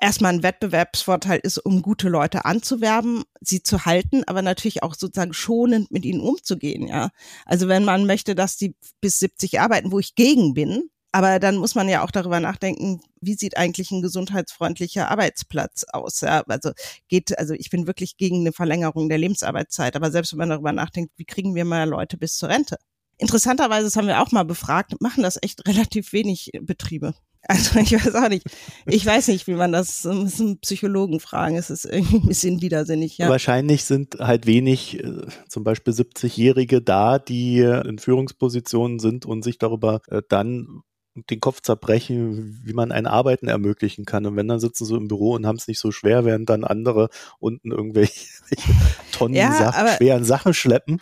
erstmal 0.00 0.32
ein 0.32 0.42
Wettbewerbsvorteil 0.42 1.40
ist, 1.42 1.58
um 1.58 1.82
gute 1.82 2.08
Leute 2.08 2.44
anzuwerben, 2.44 3.22
sie 3.40 3.62
zu 3.62 3.84
halten, 3.84 4.24
aber 4.26 4.42
natürlich 4.42 4.82
auch 4.82 4.94
sozusagen 4.94 5.34
schonend 5.34 5.90
mit 5.90 6.04
ihnen 6.04 6.20
umzugehen, 6.20 6.88
ja. 6.88 7.10
Also 7.44 7.68
wenn 7.68 7.84
man 7.84 8.06
möchte, 8.06 8.34
dass 8.34 8.56
die 8.56 8.74
bis 9.00 9.18
70 9.18 9.60
arbeiten, 9.60 9.92
wo 9.92 9.98
ich 9.98 10.14
gegen 10.14 10.54
bin, 10.54 10.90
aber 11.12 11.38
dann 11.40 11.56
muss 11.56 11.74
man 11.74 11.88
ja 11.88 12.04
auch 12.04 12.10
darüber 12.10 12.40
nachdenken, 12.40 13.00
wie 13.20 13.34
sieht 13.34 13.56
eigentlich 13.56 13.90
ein 13.90 14.02
gesundheitsfreundlicher 14.02 15.10
Arbeitsplatz 15.10 15.84
aus? 15.92 16.20
Ja, 16.20 16.42
also 16.46 16.70
geht, 17.08 17.36
also 17.38 17.54
ich 17.54 17.70
bin 17.70 17.86
wirklich 17.86 18.16
gegen 18.16 18.40
eine 18.40 18.52
Verlängerung 18.52 19.08
der 19.08 19.18
Lebensarbeitszeit, 19.18 19.96
aber 19.96 20.10
selbst 20.10 20.32
wenn 20.32 20.38
man 20.38 20.50
darüber 20.50 20.72
nachdenkt, 20.72 21.12
wie 21.16 21.24
kriegen 21.24 21.54
wir 21.54 21.64
mal 21.64 21.88
Leute 21.88 22.16
bis 22.16 22.36
zur 22.36 22.48
Rente? 22.48 22.76
Interessanterweise, 23.18 23.84
das 23.84 23.96
haben 23.96 24.06
wir 24.06 24.22
auch 24.22 24.32
mal 24.32 24.44
befragt, 24.44 25.00
machen 25.00 25.22
das 25.22 25.38
echt 25.42 25.66
relativ 25.66 26.12
wenig 26.12 26.52
Betriebe. 26.62 27.14
Also 27.48 27.80
ich 27.80 27.92
weiß 27.92 28.14
auch 28.16 28.28
nicht. 28.28 28.46
Ich 28.86 29.04
weiß 29.04 29.28
nicht, 29.28 29.46
wie 29.46 29.54
man 29.54 29.72
das, 29.72 30.04
müssen 30.04 30.58
Psychologen 30.60 31.20
fragen. 31.20 31.56
Es 31.56 31.70
ist 31.70 31.86
irgendwie 31.86 32.16
ein 32.16 32.26
bisschen 32.26 32.60
widersinnig, 32.60 33.16
ja. 33.18 33.28
Wahrscheinlich 33.28 33.84
sind 33.84 34.16
halt 34.20 34.46
wenig, 34.46 35.02
äh, 35.02 35.22
zum 35.48 35.64
Beispiel 35.64 35.94
70-Jährige 35.94 36.82
da, 36.82 37.18
die 37.18 37.60
in 37.60 37.98
Führungspositionen 37.98 38.98
sind 38.98 39.24
und 39.24 39.42
sich 39.42 39.58
darüber 39.58 40.02
äh, 40.08 40.22
dann 40.28 40.82
den 41.14 41.40
Kopf 41.40 41.60
zerbrechen, 41.60 42.60
wie 42.64 42.72
man 42.72 42.92
ein 42.92 43.06
Arbeiten 43.06 43.48
ermöglichen 43.48 44.04
kann. 44.04 44.26
Und 44.26 44.36
wenn 44.36 44.48
dann 44.48 44.60
sitzen 44.60 44.84
sie 44.84 44.96
im 44.96 45.08
Büro 45.08 45.32
und 45.34 45.46
haben 45.46 45.56
es 45.56 45.66
nicht 45.66 45.80
so 45.80 45.90
schwer, 45.90 46.24
während 46.24 46.48
dann 46.48 46.64
andere 46.64 47.08
unten 47.38 47.72
irgendwelche 47.72 48.26
Tonnen 49.12 49.34
ja, 49.34 49.52
Sachen, 49.52 49.88
schweren 49.96 50.24
Sachen 50.24 50.54
schleppen. 50.54 51.00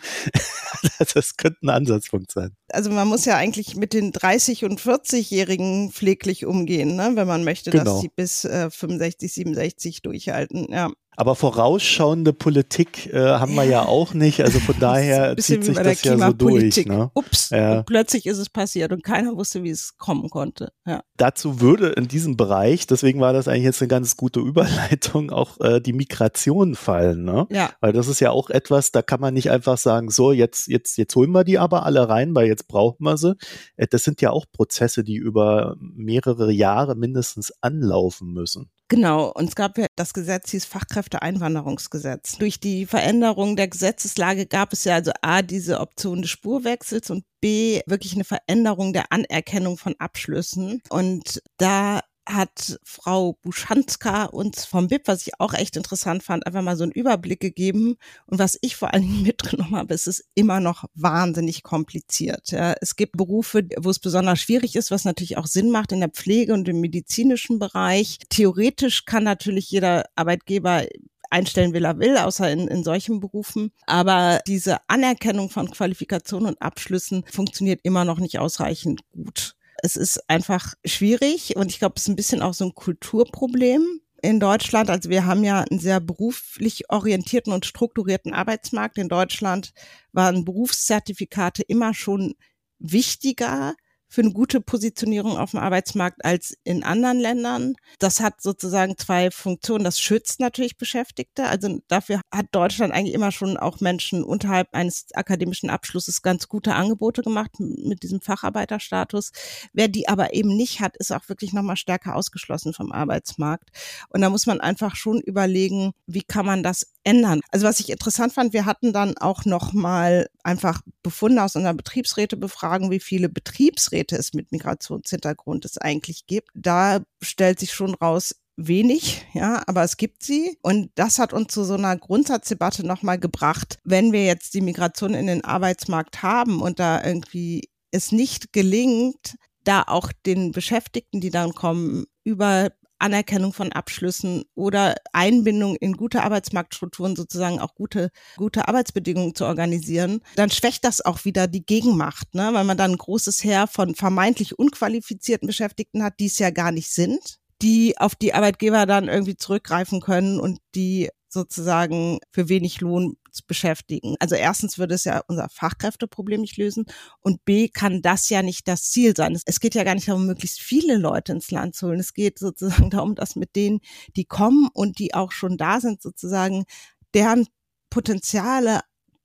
das 1.13 1.37
könnte 1.37 1.59
ein 1.63 1.69
Ansatzpunkt 1.69 2.31
sein. 2.31 2.55
Also 2.71 2.89
man 2.89 3.07
muss 3.07 3.25
ja 3.25 3.35
eigentlich 3.37 3.75
mit 3.75 3.93
den 3.93 4.11
30- 4.11 4.65
und 4.65 4.81
40-Jährigen 4.81 5.91
pfleglich 5.91 6.45
umgehen, 6.45 6.95
ne? 6.95 7.11
wenn 7.13 7.27
man 7.27 7.43
möchte, 7.43 7.71
genau. 7.71 7.83
dass 7.83 8.01
sie 8.01 8.09
bis 8.09 8.45
äh, 8.45 8.69
65, 8.71 9.31
67 9.31 10.01
durchhalten. 10.01 10.67
Ja. 10.71 10.91
Aber 11.19 11.35
vorausschauende 11.35 12.31
Politik 12.31 13.11
äh, 13.11 13.19
haben 13.19 13.53
wir 13.55 13.65
ja 13.65 13.83
auch 13.83 14.13
nicht. 14.13 14.39
Also 14.39 14.61
von 14.61 14.79
daher 14.79 15.35
zieht 15.35 15.65
sich 15.65 15.75
das 15.75 16.01
ja 16.05 16.17
so 16.17 16.31
durch. 16.31 16.85
Ne? 16.85 17.11
Ups, 17.13 17.49
ja. 17.49 17.83
plötzlich 17.83 18.25
ist 18.25 18.37
es 18.37 18.49
passiert 18.49 18.93
und 18.93 19.03
keiner 19.03 19.35
wusste, 19.35 19.61
wie 19.61 19.69
es 19.69 19.97
kommen 19.97 20.29
konnte. 20.29 20.71
Ja. 20.85 21.03
Dazu 21.17 21.59
würde 21.59 21.89
in 21.89 22.07
diesem 22.07 22.37
Bereich, 22.37 22.87
deswegen 22.87 23.19
war 23.19 23.33
das 23.33 23.49
eigentlich 23.49 23.65
jetzt 23.65 23.81
eine 23.81 23.89
ganz 23.89 24.15
gute 24.15 24.39
Überleitung, 24.39 25.29
auch 25.29 25.59
äh, 25.59 25.81
die 25.81 25.91
Migration 25.91 26.75
fallen. 26.75 27.25
Ne? 27.25 27.47
Ja. 27.51 27.71
Weil 27.81 27.91
das 27.91 28.07
ist 28.07 28.21
ja 28.21 28.31
auch 28.31 28.49
etwas, 28.49 28.93
da 28.93 29.01
kann 29.01 29.19
man 29.19 29.33
nicht 29.33 29.51
einfach 29.51 29.77
sagen, 29.77 30.11
so 30.11 30.31
jetzt, 30.31 30.67
jetzt, 30.67 30.97
jetzt 30.97 31.13
holen 31.17 31.31
wir 31.31 31.43
die 31.43 31.59
aber 31.59 31.85
alle 31.85 32.07
rein, 32.07 32.33
weil 32.33 32.47
jetzt 32.47 32.69
brauchen 32.69 33.03
wir 33.03 33.17
sie. 33.17 33.35
Äh, 33.75 33.87
das 33.89 34.05
sind 34.05 34.21
ja 34.21 34.31
auch 34.31 34.45
Prozesse, 34.53 35.03
die 35.03 35.17
über 35.17 35.75
mehrere 35.81 36.49
Jahre 36.53 36.95
mindestens 36.95 37.51
anlaufen 37.59 38.31
müssen. 38.31 38.71
Genau, 38.91 39.31
und 39.31 39.49
es 39.49 39.55
gab 39.55 39.77
ja 39.77 39.85
das 39.95 40.15
Gesetz, 40.15 40.49
hieß 40.49 40.65
Fachkräfteeinwanderungsgesetz. 40.65 42.39
Durch 42.39 42.59
die 42.59 42.87
Veränderung 42.87 43.55
der 43.55 43.67
Gesetzeslage 43.67 44.47
gab 44.47 44.73
es 44.73 44.83
ja 44.83 44.95
also 44.95 45.11
A, 45.21 45.43
diese 45.43 45.79
Option 45.79 46.23
des 46.23 46.31
Spurwechsels 46.31 47.11
und 47.11 47.23
B, 47.39 47.81
wirklich 47.85 48.15
eine 48.15 48.23
Veränderung 48.23 48.91
der 48.91 49.11
Anerkennung 49.11 49.77
von 49.77 49.93
Abschlüssen. 49.99 50.81
Und 50.89 51.39
da 51.57 52.01
hat 52.29 52.79
Frau 52.83 53.33
Buschanska 53.41 54.25
uns 54.25 54.65
vom 54.65 54.87
BIP, 54.87 55.07
was 55.07 55.25
ich 55.25 55.39
auch 55.39 55.53
echt 55.53 55.75
interessant 55.75 56.23
fand, 56.23 56.45
einfach 56.45 56.61
mal 56.61 56.77
so 56.77 56.83
einen 56.83 56.91
Überblick 56.91 57.39
gegeben. 57.39 57.97
Und 58.27 58.39
was 58.39 58.57
ich 58.61 58.75
vor 58.75 58.93
allen 58.93 59.03
Dingen 59.03 59.23
mitgenommen 59.23 59.75
habe, 59.75 59.93
ist 59.93 60.07
es 60.07 60.25
immer 60.35 60.59
noch 60.59 60.85
wahnsinnig 60.93 61.63
kompliziert. 61.63 62.51
Ja, 62.51 62.75
es 62.81 62.95
gibt 62.95 63.17
Berufe, 63.17 63.67
wo 63.77 63.89
es 63.89 63.99
besonders 63.99 64.39
schwierig 64.39 64.75
ist, 64.75 64.91
was 64.91 65.05
natürlich 65.05 65.37
auch 65.37 65.47
Sinn 65.47 65.71
macht 65.71 65.91
in 65.91 65.99
der 65.99 66.09
Pflege 66.09 66.53
und 66.53 66.67
im 66.69 66.79
medizinischen 66.81 67.59
Bereich. 67.59 68.19
Theoretisch 68.29 69.05
kann 69.05 69.23
natürlich 69.23 69.71
jeder 69.71 70.05
Arbeitgeber 70.15 70.83
einstellen 71.29 71.73
will 71.73 71.85
er 71.85 71.99
will, 71.99 72.17
außer 72.17 72.51
in, 72.51 72.67
in 72.67 72.83
solchen 72.83 73.19
Berufen. 73.19 73.71
Aber 73.85 74.41
diese 74.47 74.77
Anerkennung 74.87 75.49
von 75.49 75.69
Qualifikationen 75.69 76.47
und 76.47 76.61
Abschlüssen 76.61 77.23
funktioniert 77.31 77.81
immer 77.83 78.05
noch 78.05 78.19
nicht 78.19 78.39
ausreichend 78.39 79.01
gut. 79.11 79.55
Es 79.83 79.95
ist 79.95 80.29
einfach 80.29 80.73
schwierig 80.85 81.55
und 81.55 81.71
ich 81.71 81.79
glaube, 81.79 81.95
es 81.97 82.03
ist 82.03 82.09
ein 82.09 82.15
bisschen 82.15 82.41
auch 82.41 82.53
so 82.53 82.65
ein 82.65 82.75
Kulturproblem 82.75 83.83
in 84.21 84.39
Deutschland. 84.39 84.89
Also 84.89 85.09
wir 85.09 85.25
haben 85.25 85.43
ja 85.43 85.61
einen 85.61 85.79
sehr 85.79 85.99
beruflich 85.99 86.89
orientierten 86.89 87.53
und 87.53 87.65
strukturierten 87.65 88.33
Arbeitsmarkt. 88.33 88.97
In 88.97 89.09
Deutschland 89.09 89.71
waren 90.11 90.45
Berufszertifikate 90.45 91.63
immer 91.63 91.93
schon 91.93 92.35
wichtiger 92.79 93.75
für 94.09 94.21
eine 94.21 94.31
gute 94.31 94.59
Positionierung 94.59 95.37
auf 95.37 95.51
dem 95.51 95.59
Arbeitsmarkt 95.59 96.25
als 96.25 96.57
in 96.63 96.83
anderen 96.83 97.19
Ländern. 97.19 97.75
Das 97.99 98.19
hat 98.19 98.41
sozusagen 98.41 98.97
zwei 98.97 99.29
Funktionen. 99.29 99.83
Das 99.83 99.99
schützt 99.99 100.39
natürlich 100.39 100.77
Beschäftigte. 100.77 101.45
Also 101.45 101.79
dafür 101.87 102.21
hat 102.33 102.47
Deutschland 102.51 102.91
eigentlich 102.91 103.13
immer 103.13 103.31
schon 103.31 103.57
auch 103.57 103.79
Menschen 103.79 104.23
unterhalb 104.23 104.73
eines 104.73 105.07
akademischen 105.13 105.69
Abschlusses 105.69 106.23
ganz 106.23 106.47
gute 106.47 106.73
Angebote 106.73 107.21
gemacht 107.21 107.51
mit 107.59 108.01
diesem 108.01 108.19
Facharbeiterstatus. 108.21 109.31
Wer 109.73 109.87
die 109.87 110.09
aber 110.09 110.33
eben 110.33 110.55
nicht 110.55 110.79
hat, 110.81 110.97
ist 110.97 111.11
auch 111.11 111.29
wirklich 111.29 111.53
nochmal 111.53 111.77
stärker 111.77 112.15
ausgeschlossen 112.15 112.73
vom 112.73 112.91
Arbeitsmarkt. 112.91 113.69
Und 114.09 114.21
da 114.21 114.29
muss 114.29 114.47
man 114.47 114.59
einfach 114.59 114.95
schon 114.95 115.21
überlegen, 115.21 115.91
wie 116.07 116.23
kann 116.23 116.45
man 116.47 116.63
das 116.63 116.91
ändern. 117.09 117.41
Also 117.49 117.65
was 117.65 117.79
ich 117.79 117.89
interessant 117.89 118.33
fand, 118.33 118.53
wir 118.53 118.65
hatten 118.65 118.93
dann 118.93 119.17
auch 119.17 119.43
nochmal 119.45 120.29
einfach 120.43 120.81
Befunde 121.01 121.43
aus 121.43 121.55
unserer 121.55 121.73
Betriebsrätebefragung, 121.73 122.91
wie 122.91 122.99
viele 122.99 123.29
Betriebsräte 123.29 124.15
es 124.15 124.33
mit 124.33 124.51
Migrationshintergrund 124.51 125.65
es 125.65 125.79
eigentlich 125.79 126.27
gibt. 126.27 126.49
Da 126.53 126.99
stellt 127.21 127.59
sich 127.59 127.73
schon 127.73 127.95
raus, 127.95 128.35
wenig, 128.57 129.25
ja, 129.33 129.63
aber 129.65 129.83
es 129.83 129.97
gibt 129.97 130.21
sie. 130.21 130.57
Und 130.61 130.91
das 130.95 131.17
hat 131.17 131.33
uns 131.33 131.51
zu 131.51 131.63
so 131.63 131.73
einer 131.75 131.97
Grundsatzdebatte 131.97 132.85
nochmal 132.85 133.17
gebracht. 133.17 133.79
Wenn 133.83 134.11
wir 134.11 134.25
jetzt 134.25 134.53
die 134.53 134.61
Migration 134.61 135.13
in 135.15 135.27
den 135.27 135.43
Arbeitsmarkt 135.43 136.21
haben 136.21 136.61
und 136.61 136.79
da 136.79 137.03
irgendwie 137.03 137.69
es 137.91 138.11
nicht 138.11 138.53
gelingt, 138.53 139.35
da 139.63 139.83
auch 139.83 140.11
den 140.25 140.51
Beschäftigten, 140.51 141.21
die 141.21 141.31
dann 141.31 141.53
kommen, 141.53 142.05
über 142.23 142.69
Anerkennung 142.99 143.53
von 143.53 143.71
Abschlüssen 143.71 144.43
oder 144.55 144.95
Einbindung 145.13 145.75
in 145.75 145.93
gute 145.93 146.23
Arbeitsmarktstrukturen 146.23 147.15
sozusagen 147.15 147.59
auch 147.59 147.75
gute, 147.75 148.11
gute 148.37 148.67
Arbeitsbedingungen 148.67 149.35
zu 149.35 149.45
organisieren, 149.45 150.21
dann 150.35 150.49
schwächt 150.49 150.83
das 150.83 151.01
auch 151.01 151.25
wieder 151.25 151.47
die 151.47 151.65
Gegenmacht, 151.65 152.35
ne? 152.35 152.49
weil 152.53 152.63
man 152.63 152.77
dann 152.77 152.91
ein 152.91 152.97
großes 152.97 153.43
Heer 153.43 153.67
von 153.67 153.95
vermeintlich 153.95 154.57
unqualifizierten 154.59 155.47
Beschäftigten 155.47 156.03
hat, 156.03 156.19
die 156.19 156.27
es 156.27 156.39
ja 156.39 156.49
gar 156.51 156.71
nicht 156.71 156.91
sind, 156.91 157.39
die 157.61 157.97
auf 157.97 158.15
die 158.15 158.33
Arbeitgeber 158.33 158.85
dann 158.85 159.07
irgendwie 159.07 159.35
zurückgreifen 159.35 160.01
können 160.01 160.39
und 160.39 160.59
die 160.75 161.09
sozusagen 161.29 162.19
für 162.31 162.49
wenig 162.49 162.81
Lohn 162.81 163.17
beschäftigen. 163.47 164.15
Also 164.19 164.35
erstens 164.35 164.77
würde 164.77 164.95
es 164.95 165.03
ja 165.03 165.21
unser 165.27 165.49
Fachkräfteproblem 165.49 166.41
nicht 166.41 166.57
lösen 166.57 166.85
und 167.21 167.45
B 167.45 167.69
kann 167.69 168.01
das 168.01 168.29
ja 168.29 168.41
nicht 168.41 168.67
das 168.67 168.89
Ziel 168.89 169.15
sein. 169.15 169.37
Es 169.45 169.59
geht 169.59 169.75
ja 169.75 169.83
gar 169.83 169.95
nicht 169.95 170.07
darum, 170.07 170.25
möglichst 170.25 170.59
viele 170.59 170.97
Leute 170.97 171.31
ins 171.31 171.51
Land 171.51 171.75
zu 171.75 171.87
holen. 171.87 171.99
Es 171.99 172.13
geht 172.13 172.39
sozusagen 172.39 172.89
darum, 172.89 173.15
dass 173.15 173.35
mit 173.35 173.55
denen, 173.55 173.79
die 174.15 174.25
kommen 174.25 174.67
und 174.73 174.99
die 174.99 175.13
auch 175.13 175.31
schon 175.31 175.57
da 175.57 175.79
sind, 175.79 176.01
sozusagen 176.01 176.65
deren 177.13 177.47
Potenziale 177.89 178.81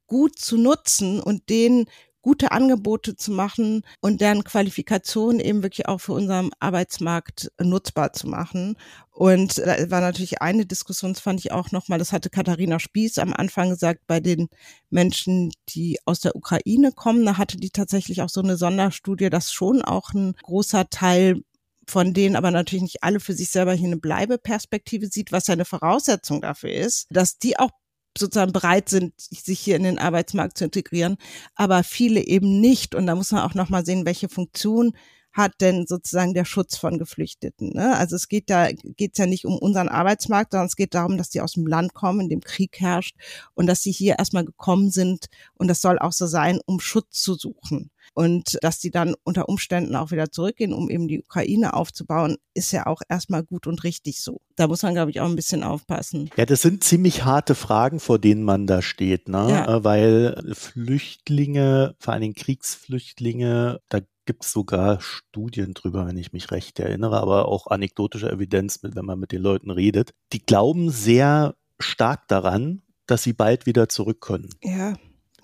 gut 0.07 0.39
zu 0.39 0.59
nutzen 0.59 1.21
und 1.21 1.49
denen 1.49 1.87
gute 2.25 2.53
Angebote 2.53 3.17
zu 3.17 3.33
machen 3.33 3.83
und 4.01 4.23
deren 4.23 4.45
Qualifikation 4.45 5.41
eben 5.41 5.63
wirklich 5.63 5.87
auch 5.87 6.01
für 6.01 6.15
unseren 6.15 6.53
Arbeitsmarkt 6.59 7.53
nutzbar 7.61 8.15
zu 8.15 8.29
machen. 8.29 8.79
Und 9.11 9.59
da 9.59 9.91
war 9.91 10.01
natürlich 10.01 10.41
eine 10.41 10.65
Diskussion, 10.65 11.13
das 11.13 11.21
fand 11.21 11.41
ich 11.41 11.53
auch 11.53 11.71
nochmal, 11.71 11.99
das 11.99 12.13
hatte 12.13 12.31
Katharina 12.31 12.79
Spieß 12.79 13.19
am 13.19 13.35
Anfang 13.35 13.69
gesagt, 13.69 14.07
bei 14.07 14.21
den 14.21 14.49
Menschen, 14.89 15.53
die 15.69 15.99
aus 16.07 16.21
der 16.21 16.35
Ukraine 16.35 16.93
kommen, 16.93 17.27
da 17.27 17.37
hatte 17.37 17.59
die 17.59 17.69
tatsächlich 17.69 18.23
auch 18.23 18.31
so 18.31 18.41
eine 18.41 18.57
Sonderstudie, 18.57 19.29
dass 19.29 19.53
schon 19.53 19.83
auch 19.83 20.15
ein 20.15 20.35
großer 20.43 20.89
Teil 20.89 21.43
von 21.87 22.15
denen 22.15 22.37
aber 22.37 22.51
natürlich 22.51 22.85
nicht 22.85 23.05
alle 23.05 23.21
für 23.21 23.35
sich 23.35 23.51
selber 23.51 23.75
hier 23.75 23.89
eine 23.89 23.99
Bleibeperspektive 23.99 25.09
sieht, 25.09 25.31
was 25.31 25.49
ja 25.49 25.53
eine 25.53 25.67
Voraussetzung 25.67 26.41
dafür 26.41 26.73
ist, 26.73 27.07
dass 27.11 27.37
die 27.37 27.59
auch 27.59 27.71
sozusagen 28.17 28.53
bereit 28.53 28.89
sind, 28.89 29.13
sich 29.19 29.61
hier 29.61 29.77
in 29.77 29.85
den 29.85 29.99
Arbeitsmarkt 29.99 30.59
zu 30.59 30.65
integrieren, 30.65 31.17
aber 31.55 31.83
viele 31.85 32.21
eben 32.21 32.61
nicht. 32.61 32.95
Und 32.95 33.07
da 33.07 33.15
muss 33.15 33.33
man 33.33 33.43
auch 33.43 33.55
nochmal 33.55 33.85
sehen, 33.85 34.07
welche 34.07 34.29
Funktion 34.29 34.95
hat 35.35 35.61
denn 35.61 35.87
sozusagen 35.87 36.33
der 36.33 36.45
Schutz 36.45 36.77
von 36.77 36.99
Geflüchteten? 36.99 37.71
Ne? 37.75 37.97
Also 37.97 38.17
es 38.17 38.29
geht 38.29 38.49
da 38.49 38.69
geht's 38.73 39.19
ja 39.19 39.27
nicht 39.27 39.45
um 39.45 39.59
unseren 39.59 39.89
Arbeitsmarkt, 39.89 40.53
sondern 40.53 40.69
es 40.69 40.77
geht 40.77 40.95
darum, 40.95 41.19
dass 41.19 41.29
die 41.29 41.41
aus 41.41 41.53
dem 41.53 41.67
Land 41.67 41.93
kommen, 41.93 42.21
in 42.21 42.29
dem 42.29 42.41
Krieg 42.41 42.81
herrscht 42.81 43.17
und 43.55 43.67
dass 43.67 43.83
sie 43.83 43.93
hier 43.93 44.19
erstmal 44.19 44.45
gekommen 44.45 44.91
sind 44.91 45.27
und 45.55 45.69
das 45.69 45.83
soll 45.83 45.99
auch 45.99 46.13
so 46.13 46.27
sein, 46.27 46.61
um 46.65 46.81
Schutz 46.81 47.21
zu 47.21 47.35
suchen. 47.35 47.91
Und 48.13 48.59
dass 48.63 48.79
die 48.79 48.91
dann 48.91 49.15
unter 49.25 49.49
Umständen 49.49 49.97
auch 49.97 50.11
wieder 50.11 50.31
zurückgehen, 50.31 50.73
um 50.73 50.91
eben 50.91 51.09
die 51.09 51.21
Ukraine 51.21 51.75
aufzubauen, 51.75 52.37
ist 52.53 52.71
ja 52.71 52.87
auch 52.87 53.01
erstmal 53.09 53.43
gut 53.43 53.67
und 53.67 53.83
richtig 53.83 54.21
so. 54.21 54.41
Da 54.57 54.69
muss 54.69 54.83
man, 54.83 54.95
glaube 54.95 55.11
ich, 55.11 55.21
auch 55.21 55.29
ein 55.29 55.37
bisschen 55.37 55.65
aufpassen. 55.65 56.31
Ja, 56.37 56.47
das 56.47 56.63
sind 56.63 56.85
ziemlich 56.85 57.25
harte 57.25 57.55
Fragen, 57.55 57.99
vor 57.99 58.19
denen 58.19 58.45
man 58.45 58.67
da 58.67 58.83
steht, 58.83 59.29
ne? 59.29 59.49
Ja. 59.51 59.77
Äh, 59.77 59.85
weil 59.85 60.53
Flüchtlinge, 60.55 61.97
vor 61.99 62.13
allen 62.13 62.23
Dingen 62.23 62.35
Kriegsflüchtlinge, 62.35 63.81
da 63.89 64.01
gibt 64.25 64.45
es 64.45 64.53
sogar 64.53 65.01
Studien 65.01 65.75
drüber, 65.75 66.07
wenn 66.07 66.17
ich 66.17 66.33
mich 66.33 66.51
recht 66.51 66.79
erinnere, 66.81 67.21
aber 67.21 67.49
auch 67.49 67.67
anekdotische 67.67 68.31
Evidenz, 68.31 68.81
wenn 68.83 69.05
man 69.05 69.19
mit 69.19 69.33
den 69.33 69.43
Leuten 69.43 69.71
redet. 69.71 70.13
Die 70.33 70.45
glauben 70.45 70.91
sehr 70.91 71.55
stark 71.79 72.29
daran, 72.29 72.83
dass 73.07 73.23
sie 73.23 73.33
bald 73.33 73.67
wieder 73.67 73.89
zurück 73.89 74.21
können. 74.21 74.51
Ja. 74.63 74.95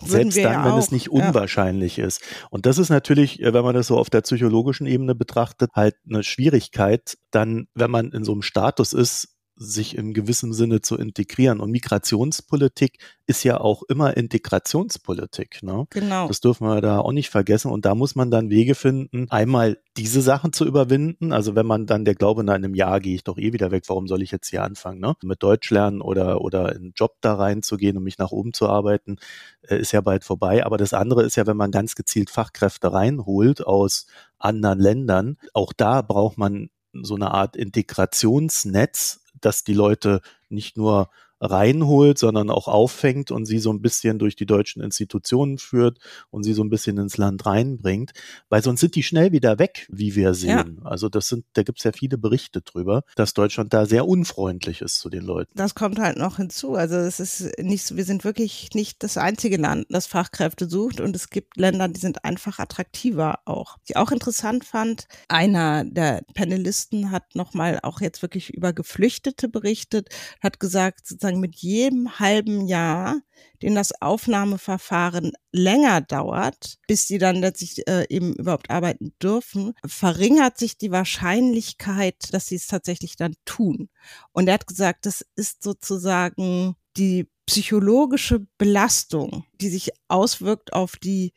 Selbst 0.02 0.38
dann, 0.38 0.52
ja 0.52 0.64
wenn 0.64 0.78
es 0.78 0.92
nicht 0.92 1.10
unwahrscheinlich 1.10 1.98
ja. 1.98 2.06
ist. 2.06 2.22
Und 2.48 2.64
das 2.64 2.78
ist 2.78 2.88
natürlich, 2.88 3.40
äh, 3.40 3.52
wenn 3.52 3.64
man 3.64 3.74
das 3.74 3.86
so 3.86 3.98
auf 3.98 4.08
der 4.08 4.22
psychologischen 4.22 4.86
Ebene 4.86 5.14
betrachtet, 5.14 5.70
halt 5.74 5.96
eine 6.08 6.22
Schwierigkeit, 6.22 7.18
dann, 7.30 7.66
wenn 7.74 7.90
man 7.90 8.10
in 8.12 8.24
so 8.24 8.32
einem 8.32 8.42
Status 8.42 8.94
ist, 8.94 9.36
sich 9.62 9.96
in 9.98 10.14
gewissem 10.14 10.54
Sinne 10.54 10.80
zu 10.80 10.96
integrieren. 10.96 11.60
Und 11.60 11.70
Migrationspolitik 11.70 12.98
ist 13.26 13.44
ja 13.44 13.60
auch 13.60 13.82
immer 13.82 14.16
Integrationspolitik. 14.16 15.62
Ne? 15.62 15.86
Genau. 15.90 16.28
Das 16.28 16.40
dürfen 16.40 16.66
wir 16.66 16.80
da 16.80 17.00
auch 17.00 17.12
nicht 17.12 17.28
vergessen. 17.28 17.70
Und 17.70 17.84
da 17.84 17.94
muss 17.94 18.14
man 18.14 18.30
dann 18.30 18.48
Wege 18.48 18.74
finden, 18.74 19.30
einmal 19.30 19.76
diese 19.98 20.22
Sachen 20.22 20.54
zu 20.54 20.64
überwinden. 20.64 21.34
Also 21.34 21.56
wenn 21.56 21.66
man 21.66 21.84
dann 21.84 22.06
der 22.06 22.14
Glaube, 22.14 22.42
na, 22.42 22.56
in 22.56 22.64
einem 22.64 22.74
Jahr 22.74 23.00
gehe 23.00 23.14
ich 23.14 23.22
doch 23.22 23.36
eh 23.36 23.52
wieder 23.52 23.70
weg, 23.70 23.84
warum 23.88 24.08
soll 24.08 24.22
ich 24.22 24.30
jetzt 24.30 24.48
hier 24.48 24.64
anfangen? 24.64 24.98
Ne? 24.98 25.14
Mit 25.22 25.42
Deutsch 25.42 25.70
lernen 25.70 26.00
oder, 26.00 26.40
oder 26.40 26.74
in 26.74 26.80
einen 26.80 26.92
Job 26.96 27.16
da 27.20 27.34
reinzugehen 27.34 27.98
und 27.98 28.04
mich 28.04 28.16
nach 28.16 28.30
oben 28.30 28.54
zu 28.54 28.66
arbeiten, 28.66 29.16
äh, 29.68 29.76
ist 29.76 29.92
ja 29.92 30.00
bald 30.00 30.24
vorbei. 30.24 30.64
Aber 30.64 30.78
das 30.78 30.94
andere 30.94 31.22
ist 31.22 31.36
ja, 31.36 31.46
wenn 31.46 31.58
man 31.58 31.70
ganz 31.70 31.94
gezielt 31.94 32.30
Fachkräfte 32.30 32.94
reinholt 32.94 33.66
aus 33.66 34.06
anderen 34.38 34.80
Ländern, 34.80 35.36
auch 35.52 35.74
da 35.74 36.00
braucht 36.00 36.38
man 36.38 36.70
so 36.92 37.14
eine 37.14 37.32
Art 37.32 37.56
Integrationsnetz, 37.56 39.19
dass 39.40 39.64
die 39.64 39.74
Leute 39.74 40.20
nicht 40.48 40.76
nur 40.76 41.11
reinholt, 41.40 42.18
sondern 42.18 42.50
auch 42.50 42.68
auffängt 42.68 43.31
und 43.31 43.46
sie 43.46 43.59
so 43.59 43.72
ein 43.72 43.81
bisschen 43.81 44.18
durch 44.18 44.37
die 44.37 44.46
deutschen 44.46 44.83
Institutionen 44.83 45.59
führt 45.59 45.98
und 46.31 46.42
sie 46.42 46.53
so 46.53 46.62
ein 46.62 46.70
bisschen 46.70 46.98
ins 46.98 47.16
Land 47.16 47.46
reinbringt, 47.46 48.12
weil 48.48 48.62
sonst 48.62 48.81
sind 48.81 48.94
die 48.94 49.03
schnell 49.03 49.33
wieder 49.33 49.59
weg, 49.59 49.87
wie 49.90 50.14
wir 50.14 50.35
sehen. 50.35 50.79
Ja. 50.83 50.90
Also 50.90 51.09
das 51.09 51.29
sind, 51.29 51.44
da 51.55 51.62
gibt 51.62 51.79
es 51.79 51.85
ja 51.85 51.92
viele 51.92 52.18
Berichte 52.18 52.61
drüber, 52.61 53.03
dass 53.16 53.35
Deutschland 53.35 53.72
da 53.72 53.87
sehr 53.87 54.07
unfreundlich 54.07 54.83
ist 54.83 54.98
zu 54.98 55.09
den 55.09 55.22
Leuten. 55.22 55.53
Das 55.55 55.74
kommt 55.74 55.98
halt 55.98 56.18
noch 56.18 56.37
hinzu. 56.37 56.74
Also 56.74 56.96
es 56.96 57.20
ist 57.20 57.59
nicht, 57.59 57.96
wir 57.96 58.05
sind 58.05 58.24
wirklich 58.24 58.70
nicht 58.74 59.03
das 59.03 59.16
einzige 59.16 59.57
Land, 59.57 59.87
das 59.88 60.07
Fachkräfte 60.07 60.68
sucht 60.68 61.00
und 61.00 61.16
es 61.16 61.31
gibt 61.31 61.57
Länder, 61.57 61.88
die 61.88 62.00
sind 62.00 62.24
einfach 62.24 62.59
attraktiver 62.59 63.40
auch. 63.46 63.79
Was 63.79 63.90
ich 63.90 63.96
auch 63.96 64.11
interessant 64.11 64.64
fand, 64.64 65.07
einer 65.29 65.85
der 65.85 66.22
Panelisten 66.35 67.11
hat 67.11 67.35
nochmal 67.35 67.81
auch 67.83 68.00
jetzt 68.00 68.22
wirklich 68.22 68.50
über 68.50 68.72
Geflüchtete 68.72 69.48
berichtet, 69.48 70.09
hat 70.42 70.61
gesagt, 70.61 71.07
sozusagen 71.07 71.29
sozusagen 71.30 71.40
mit 71.40 71.56
jedem 71.56 72.18
halben 72.18 72.66
Jahr, 72.66 73.20
den 73.62 73.74
das 73.74 73.92
Aufnahmeverfahren 74.00 75.32
länger 75.52 76.00
dauert, 76.00 76.78
bis 76.86 77.06
sie 77.06 77.18
dann 77.18 77.36
letztlich 77.36 77.86
äh, 77.88 78.06
eben 78.08 78.34
überhaupt 78.34 78.70
arbeiten 78.70 79.12
dürfen, 79.22 79.74
verringert 79.86 80.58
sich 80.58 80.76
die 80.76 80.90
Wahrscheinlichkeit, 80.90 82.32
dass 82.32 82.46
sie 82.46 82.56
es 82.56 82.66
tatsächlich 82.66 83.16
dann 83.16 83.34
tun. 83.44 83.88
Und 84.32 84.48
er 84.48 84.54
hat 84.54 84.66
gesagt, 84.66 85.06
das 85.06 85.24
ist 85.36 85.62
sozusagen 85.62 86.74
die 86.96 87.28
psychologische 87.46 88.46
Belastung, 88.58 89.44
die 89.60 89.68
sich 89.68 89.90
auswirkt 90.08 90.72
auf 90.72 90.96
die 90.96 91.32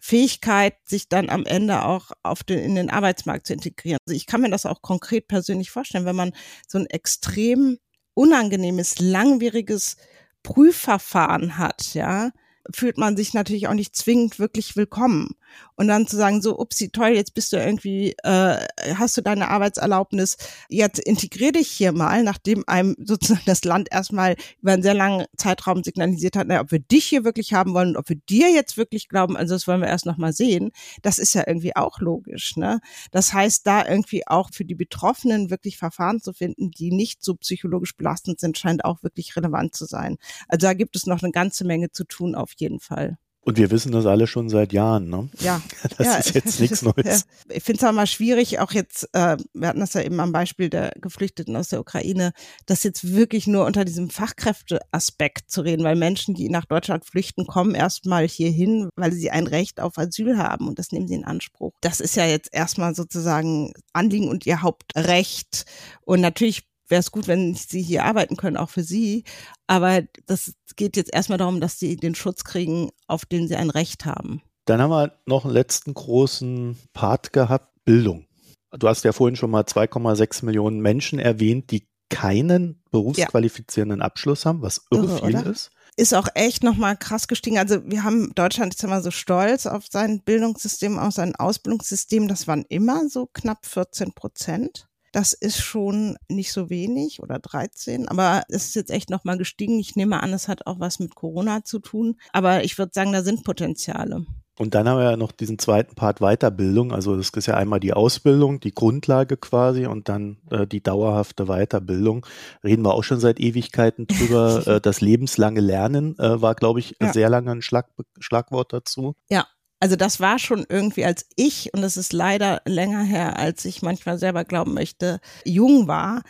Fähigkeit, 0.00 0.74
sich 0.84 1.08
dann 1.08 1.28
am 1.28 1.44
Ende 1.44 1.84
auch 1.84 2.12
auf 2.22 2.44
den, 2.44 2.60
in 2.60 2.74
den 2.76 2.90
Arbeitsmarkt 2.90 3.46
zu 3.46 3.52
integrieren. 3.52 3.98
Also 4.06 4.16
ich 4.16 4.26
kann 4.26 4.40
mir 4.40 4.50
das 4.50 4.64
auch 4.64 4.80
konkret 4.80 5.26
persönlich 5.26 5.70
vorstellen, 5.70 6.04
wenn 6.04 6.16
man 6.16 6.32
so 6.68 6.78
ein 6.78 6.86
extrem 6.86 7.78
unangenehmes, 8.18 8.98
langwieriges 8.98 9.96
Prüfverfahren 10.42 11.56
hat, 11.56 11.94
ja, 11.94 12.30
fühlt 12.74 12.98
man 12.98 13.16
sich 13.16 13.34
natürlich 13.34 13.68
auch 13.68 13.74
nicht 13.74 13.96
zwingend 13.96 14.38
wirklich 14.38 14.76
willkommen 14.76 15.36
und 15.76 15.88
dann 15.88 16.06
zu 16.06 16.16
sagen, 16.16 16.42
so, 16.42 16.58
upsi, 16.58 16.90
toll, 16.90 17.10
jetzt 17.10 17.34
bist 17.34 17.52
du 17.52 17.56
irgendwie, 17.56 18.14
äh, 18.24 18.66
hast 18.94 19.16
du 19.16 19.22
deine 19.22 19.48
Arbeitserlaubnis, 19.48 20.36
jetzt 20.68 20.98
integrier 20.98 21.52
dich 21.52 21.68
hier 21.68 21.92
mal, 21.92 22.22
nachdem 22.22 22.64
einem 22.66 22.96
sozusagen 23.04 23.42
das 23.46 23.64
Land 23.64 23.88
erstmal 23.90 24.36
über 24.60 24.72
einen 24.72 24.82
sehr 24.82 24.94
langen 24.94 25.26
Zeitraum 25.36 25.84
signalisiert 25.84 26.36
hat, 26.36 26.48
naja, 26.48 26.60
ob 26.60 26.72
wir 26.72 26.80
dich 26.80 27.06
hier 27.06 27.24
wirklich 27.24 27.52
haben 27.52 27.74
wollen 27.74 27.90
und 27.90 27.96
ob 27.96 28.08
wir 28.08 28.16
dir 28.28 28.50
jetzt 28.50 28.76
wirklich 28.76 29.08
glauben, 29.08 29.36
also 29.36 29.54
das 29.54 29.66
wollen 29.66 29.80
wir 29.80 29.88
erst 29.88 30.06
nochmal 30.06 30.32
sehen, 30.32 30.72
das 31.02 31.18
ist 31.18 31.34
ja 31.34 31.44
irgendwie 31.46 31.76
auch 31.76 32.00
logisch, 32.00 32.56
ne? 32.56 32.80
Das 33.12 33.32
heißt, 33.32 33.66
da 33.66 33.86
irgendwie 33.86 34.26
auch 34.26 34.50
für 34.52 34.64
die 34.64 34.74
Betroffenen 34.74 35.50
wirklich 35.50 35.78
Verfahren 35.78 36.20
zu 36.20 36.32
finden, 36.32 36.70
die 36.70 36.90
nicht 36.90 37.22
so 37.22 37.34
psychologisch 37.34 37.96
belastend 37.96 38.40
sind, 38.40 38.58
scheint 38.58 38.84
auch 38.84 39.02
wirklich 39.02 39.36
relevant 39.36 39.74
zu 39.74 39.84
sein. 39.86 40.16
Also 40.48 40.66
da 40.66 40.74
gibt 40.74 40.96
es 40.96 41.06
noch 41.06 41.22
eine 41.22 41.32
ganze 41.32 41.64
Menge 41.64 41.90
zu 41.92 42.04
tun, 42.04 42.34
auf 42.34 42.57
jeden 42.60 42.80
Fall. 42.80 43.18
Und 43.48 43.56
wir 43.56 43.70
wissen 43.70 43.92
das 43.92 44.04
alle 44.04 44.26
schon 44.26 44.50
seit 44.50 44.74
Jahren, 44.74 45.08
ne? 45.08 45.30
Ja. 45.40 45.62
Das 45.96 46.06
ja, 46.06 46.16
ist 46.16 46.34
jetzt 46.34 46.60
nichts 46.60 46.82
Neues. 46.82 47.24
Ich 47.48 47.62
finde 47.62 47.78
es 47.78 47.88
auch 47.88 47.92
mal 47.92 48.06
schwierig, 48.06 48.58
auch 48.58 48.72
jetzt, 48.72 49.08
äh, 49.14 49.38
wir 49.54 49.68
hatten 49.68 49.80
das 49.80 49.94
ja 49.94 50.02
eben 50.02 50.20
am 50.20 50.32
Beispiel 50.32 50.68
der 50.68 50.92
Geflüchteten 51.00 51.56
aus 51.56 51.68
der 51.68 51.80
Ukraine, 51.80 52.32
das 52.66 52.82
jetzt 52.82 53.14
wirklich 53.14 53.46
nur 53.46 53.64
unter 53.64 53.86
diesem 53.86 54.10
Fachkräfteaspekt 54.10 55.50
zu 55.50 55.62
reden, 55.62 55.82
weil 55.82 55.96
Menschen, 55.96 56.34
die 56.34 56.50
nach 56.50 56.66
Deutschland 56.66 57.06
flüchten, 57.06 57.46
kommen 57.46 57.74
erstmal 57.74 58.28
hierhin, 58.28 58.90
weil 58.96 59.12
sie 59.12 59.30
ein 59.30 59.46
Recht 59.46 59.80
auf 59.80 59.96
Asyl 59.96 60.36
haben 60.36 60.68
und 60.68 60.78
das 60.78 60.92
nehmen 60.92 61.08
sie 61.08 61.14
in 61.14 61.24
Anspruch. 61.24 61.72
Das 61.80 62.00
ist 62.00 62.16
ja 62.16 62.26
jetzt 62.26 62.50
erstmal 62.52 62.94
sozusagen 62.94 63.72
Anliegen 63.94 64.28
und 64.28 64.44
ihr 64.44 64.60
Hauptrecht. 64.60 65.64
Und 66.02 66.20
natürlich 66.20 66.67
wäre 66.88 67.00
es 67.00 67.10
gut, 67.10 67.28
wenn 67.28 67.54
sie 67.54 67.82
hier 67.82 68.04
arbeiten 68.04 68.36
können, 68.36 68.56
auch 68.56 68.70
für 68.70 68.82
sie. 68.82 69.24
Aber 69.66 70.02
das 70.26 70.54
geht 70.76 70.96
jetzt 70.96 71.12
erstmal 71.12 71.38
darum, 71.38 71.60
dass 71.60 71.78
sie 71.78 71.96
den 71.96 72.14
Schutz 72.14 72.44
kriegen, 72.44 72.90
auf 73.06 73.24
den 73.24 73.48
sie 73.48 73.56
ein 73.56 73.70
Recht 73.70 74.04
haben. 74.04 74.42
Dann 74.64 74.80
haben 74.80 74.90
wir 74.90 75.12
noch 75.26 75.44
einen 75.44 75.54
letzten 75.54 75.94
großen 75.94 76.78
Part 76.92 77.32
gehabt, 77.32 77.72
Bildung. 77.84 78.26
Du 78.72 78.86
hast 78.86 79.04
ja 79.04 79.12
vorhin 79.12 79.36
schon 79.36 79.50
mal 79.50 79.62
2,6 79.62 80.44
Millionen 80.44 80.80
Menschen 80.80 81.18
erwähnt, 81.18 81.70
die 81.70 81.88
keinen 82.10 82.82
berufsqualifizierenden 82.90 84.00
ja. 84.00 84.04
Abschluss 84.04 84.44
haben, 84.44 84.62
was 84.62 84.82
irre, 84.90 85.06
irre 85.06 85.26
viel 85.26 85.36
oder? 85.36 85.50
ist 85.50 85.70
ist 85.98 86.14
auch 86.14 86.28
echt 86.34 86.62
nochmal 86.62 86.96
krass 86.96 87.26
gestiegen. 87.26 87.58
Also 87.58 87.84
wir 87.84 88.04
haben 88.04 88.32
Deutschland 88.34 88.72
ist 88.72 88.84
immer 88.84 89.02
so 89.02 89.10
stolz 89.10 89.66
auf 89.66 89.86
sein 89.90 90.22
Bildungssystem, 90.22 90.96
auf 90.96 91.12
sein 91.12 91.34
Ausbildungssystem. 91.34 92.28
Das 92.28 92.46
waren 92.46 92.64
immer 92.68 93.08
so 93.08 93.26
knapp 93.26 93.66
14 93.66 94.12
Prozent. 94.12 94.87
Das 95.12 95.32
ist 95.32 95.60
schon 95.60 96.16
nicht 96.28 96.52
so 96.52 96.70
wenig 96.70 97.22
oder 97.22 97.38
13, 97.38 98.08
aber 98.08 98.42
es 98.48 98.66
ist 98.66 98.76
jetzt 98.76 98.90
echt 98.90 99.10
nochmal 99.10 99.38
gestiegen. 99.38 99.78
Ich 99.78 99.96
nehme 99.96 100.22
an, 100.22 100.32
es 100.32 100.48
hat 100.48 100.66
auch 100.66 100.80
was 100.80 100.98
mit 100.98 101.14
Corona 101.14 101.64
zu 101.64 101.78
tun. 101.78 102.16
Aber 102.32 102.64
ich 102.64 102.78
würde 102.78 102.92
sagen, 102.94 103.12
da 103.12 103.22
sind 103.22 103.44
Potenziale. 103.44 104.26
Und 104.58 104.74
dann 104.74 104.88
haben 104.88 104.98
wir 104.98 105.10
ja 105.10 105.16
noch 105.16 105.30
diesen 105.30 105.58
zweiten 105.58 105.94
Part 105.94 106.18
Weiterbildung. 106.18 106.92
Also 106.92 107.16
das 107.16 107.30
ist 107.30 107.46
ja 107.46 107.54
einmal 107.54 107.78
die 107.78 107.92
Ausbildung, 107.92 108.58
die 108.58 108.74
Grundlage 108.74 109.36
quasi 109.36 109.86
und 109.86 110.08
dann 110.08 110.38
äh, 110.50 110.66
die 110.66 110.82
dauerhafte 110.82 111.46
Weiterbildung. 111.46 112.26
Reden 112.64 112.84
wir 112.84 112.94
auch 112.94 113.04
schon 113.04 113.20
seit 113.20 113.38
Ewigkeiten 113.38 114.08
drüber. 114.08 114.66
äh, 114.66 114.80
das 114.80 115.00
lebenslange 115.00 115.60
Lernen 115.60 116.18
äh, 116.18 116.42
war, 116.42 116.56
glaube 116.56 116.80
ich, 116.80 116.96
ja. 117.00 117.12
sehr 117.12 117.30
lange 117.30 117.52
ein 117.52 117.62
Schlag, 117.62 117.86
Schlagwort 118.18 118.72
dazu. 118.72 119.14
Ja, 119.30 119.46
also 119.80 119.96
das 119.96 120.20
war 120.20 120.38
schon 120.38 120.66
irgendwie, 120.68 121.04
als 121.04 121.26
ich, 121.36 121.72
und 121.72 121.82
das 121.82 121.96
ist 121.96 122.12
leider 122.12 122.62
länger 122.64 123.02
her, 123.02 123.38
als 123.38 123.64
ich 123.64 123.82
manchmal 123.82 124.18
selber 124.18 124.44
glauben 124.44 124.74
möchte, 124.74 125.20
jung 125.44 125.86
war, 125.86 126.22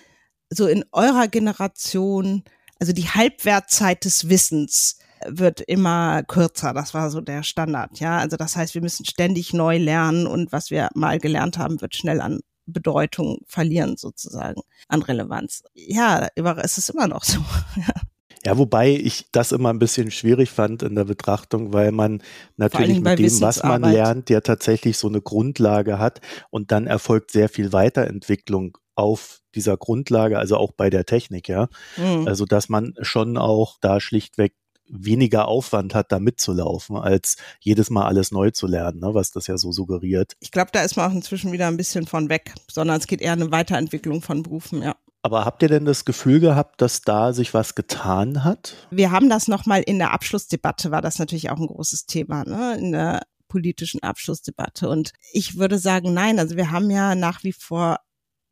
so 0.50 0.66
in 0.66 0.84
eurer 0.92 1.28
Generation, 1.28 2.44
also 2.78 2.92
die 2.92 3.08
Halbwertzeit 3.08 4.04
des 4.04 4.28
Wissens 4.28 4.98
wird 5.26 5.60
immer 5.62 6.22
kürzer. 6.22 6.72
Das 6.72 6.94
war 6.94 7.10
so 7.10 7.20
der 7.20 7.42
Standard, 7.42 7.98
ja. 8.00 8.18
Also 8.18 8.36
das 8.36 8.56
heißt, 8.56 8.74
wir 8.74 8.82
müssen 8.82 9.04
ständig 9.04 9.52
neu 9.52 9.78
lernen 9.78 10.26
und 10.26 10.52
was 10.52 10.70
wir 10.70 10.88
mal 10.94 11.18
gelernt 11.18 11.58
haben, 11.58 11.80
wird 11.80 11.96
schnell 11.96 12.20
an 12.20 12.40
Bedeutung 12.66 13.38
verlieren 13.46 13.96
sozusagen, 13.96 14.60
an 14.88 15.02
Relevanz. 15.02 15.64
Ja, 15.74 16.28
es 16.36 16.78
ist 16.78 16.90
immer 16.90 17.08
noch 17.08 17.24
so. 17.24 17.40
Ja, 18.44 18.56
wobei 18.56 18.90
ich 18.90 19.26
das 19.32 19.52
immer 19.52 19.70
ein 19.70 19.78
bisschen 19.78 20.10
schwierig 20.10 20.50
fand 20.50 20.82
in 20.82 20.94
der 20.94 21.04
Betrachtung, 21.04 21.72
weil 21.72 21.92
man 21.92 22.22
natürlich 22.56 23.00
mit 23.00 23.18
dem, 23.18 23.40
was 23.40 23.62
man 23.62 23.82
lernt, 23.82 24.30
ja 24.30 24.40
tatsächlich 24.40 24.96
so 24.96 25.08
eine 25.08 25.20
Grundlage 25.20 25.98
hat 25.98 26.20
und 26.50 26.70
dann 26.70 26.86
erfolgt 26.86 27.32
sehr 27.32 27.48
viel 27.48 27.72
Weiterentwicklung 27.72 28.78
auf 28.94 29.40
dieser 29.54 29.76
Grundlage, 29.76 30.38
also 30.38 30.56
auch 30.56 30.72
bei 30.72 30.90
der 30.90 31.04
Technik, 31.06 31.48
ja. 31.48 31.68
Mhm. 31.96 32.26
Also, 32.26 32.44
dass 32.44 32.68
man 32.68 32.94
schon 33.00 33.36
auch 33.36 33.76
da 33.80 34.00
schlichtweg 34.00 34.54
weniger 34.88 35.48
Aufwand 35.48 35.94
hat, 35.94 36.12
da 36.12 36.18
mitzulaufen, 36.18 36.96
als 36.96 37.36
jedes 37.60 37.90
Mal 37.90 38.06
alles 38.06 38.32
neu 38.32 38.50
zu 38.50 38.66
lernen, 38.66 39.00
ne, 39.00 39.14
was 39.14 39.30
das 39.30 39.46
ja 39.46 39.58
so 39.58 39.70
suggeriert. 39.70 40.34
Ich 40.40 40.50
glaube, 40.50 40.70
da 40.72 40.82
ist 40.82 40.96
man 40.96 41.10
auch 41.10 41.14
inzwischen 41.14 41.52
wieder 41.52 41.68
ein 41.68 41.76
bisschen 41.76 42.06
von 42.06 42.28
weg, 42.28 42.54
sondern 42.70 42.98
es 42.98 43.06
geht 43.06 43.20
eher 43.20 43.32
eine 43.32 43.50
Weiterentwicklung 43.50 44.22
von 44.22 44.42
Berufen, 44.42 44.82
ja. 44.82 44.96
Aber 45.22 45.44
habt 45.44 45.62
ihr 45.62 45.68
denn 45.68 45.84
das 45.84 46.04
Gefühl 46.04 46.40
gehabt, 46.40 46.80
dass 46.80 47.02
da 47.02 47.32
sich 47.32 47.52
was 47.52 47.74
getan 47.74 48.44
hat? 48.44 48.88
Wir 48.90 49.10
haben 49.10 49.28
das 49.28 49.48
nochmal 49.48 49.82
in 49.82 49.98
der 49.98 50.12
Abschlussdebatte, 50.12 50.90
war 50.90 51.02
das 51.02 51.18
natürlich 51.18 51.50
auch 51.50 51.58
ein 51.58 51.66
großes 51.66 52.06
Thema, 52.06 52.44
ne? 52.44 52.76
in 52.78 52.92
der 52.92 53.22
politischen 53.48 54.02
Abschlussdebatte. 54.02 54.88
Und 54.88 55.12
ich 55.32 55.58
würde 55.58 55.78
sagen, 55.78 56.14
nein, 56.14 56.38
also 56.38 56.56
wir 56.56 56.70
haben 56.70 56.90
ja 56.90 57.14
nach 57.14 57.42
wie 57.42 57.52
vor 57.52 57.98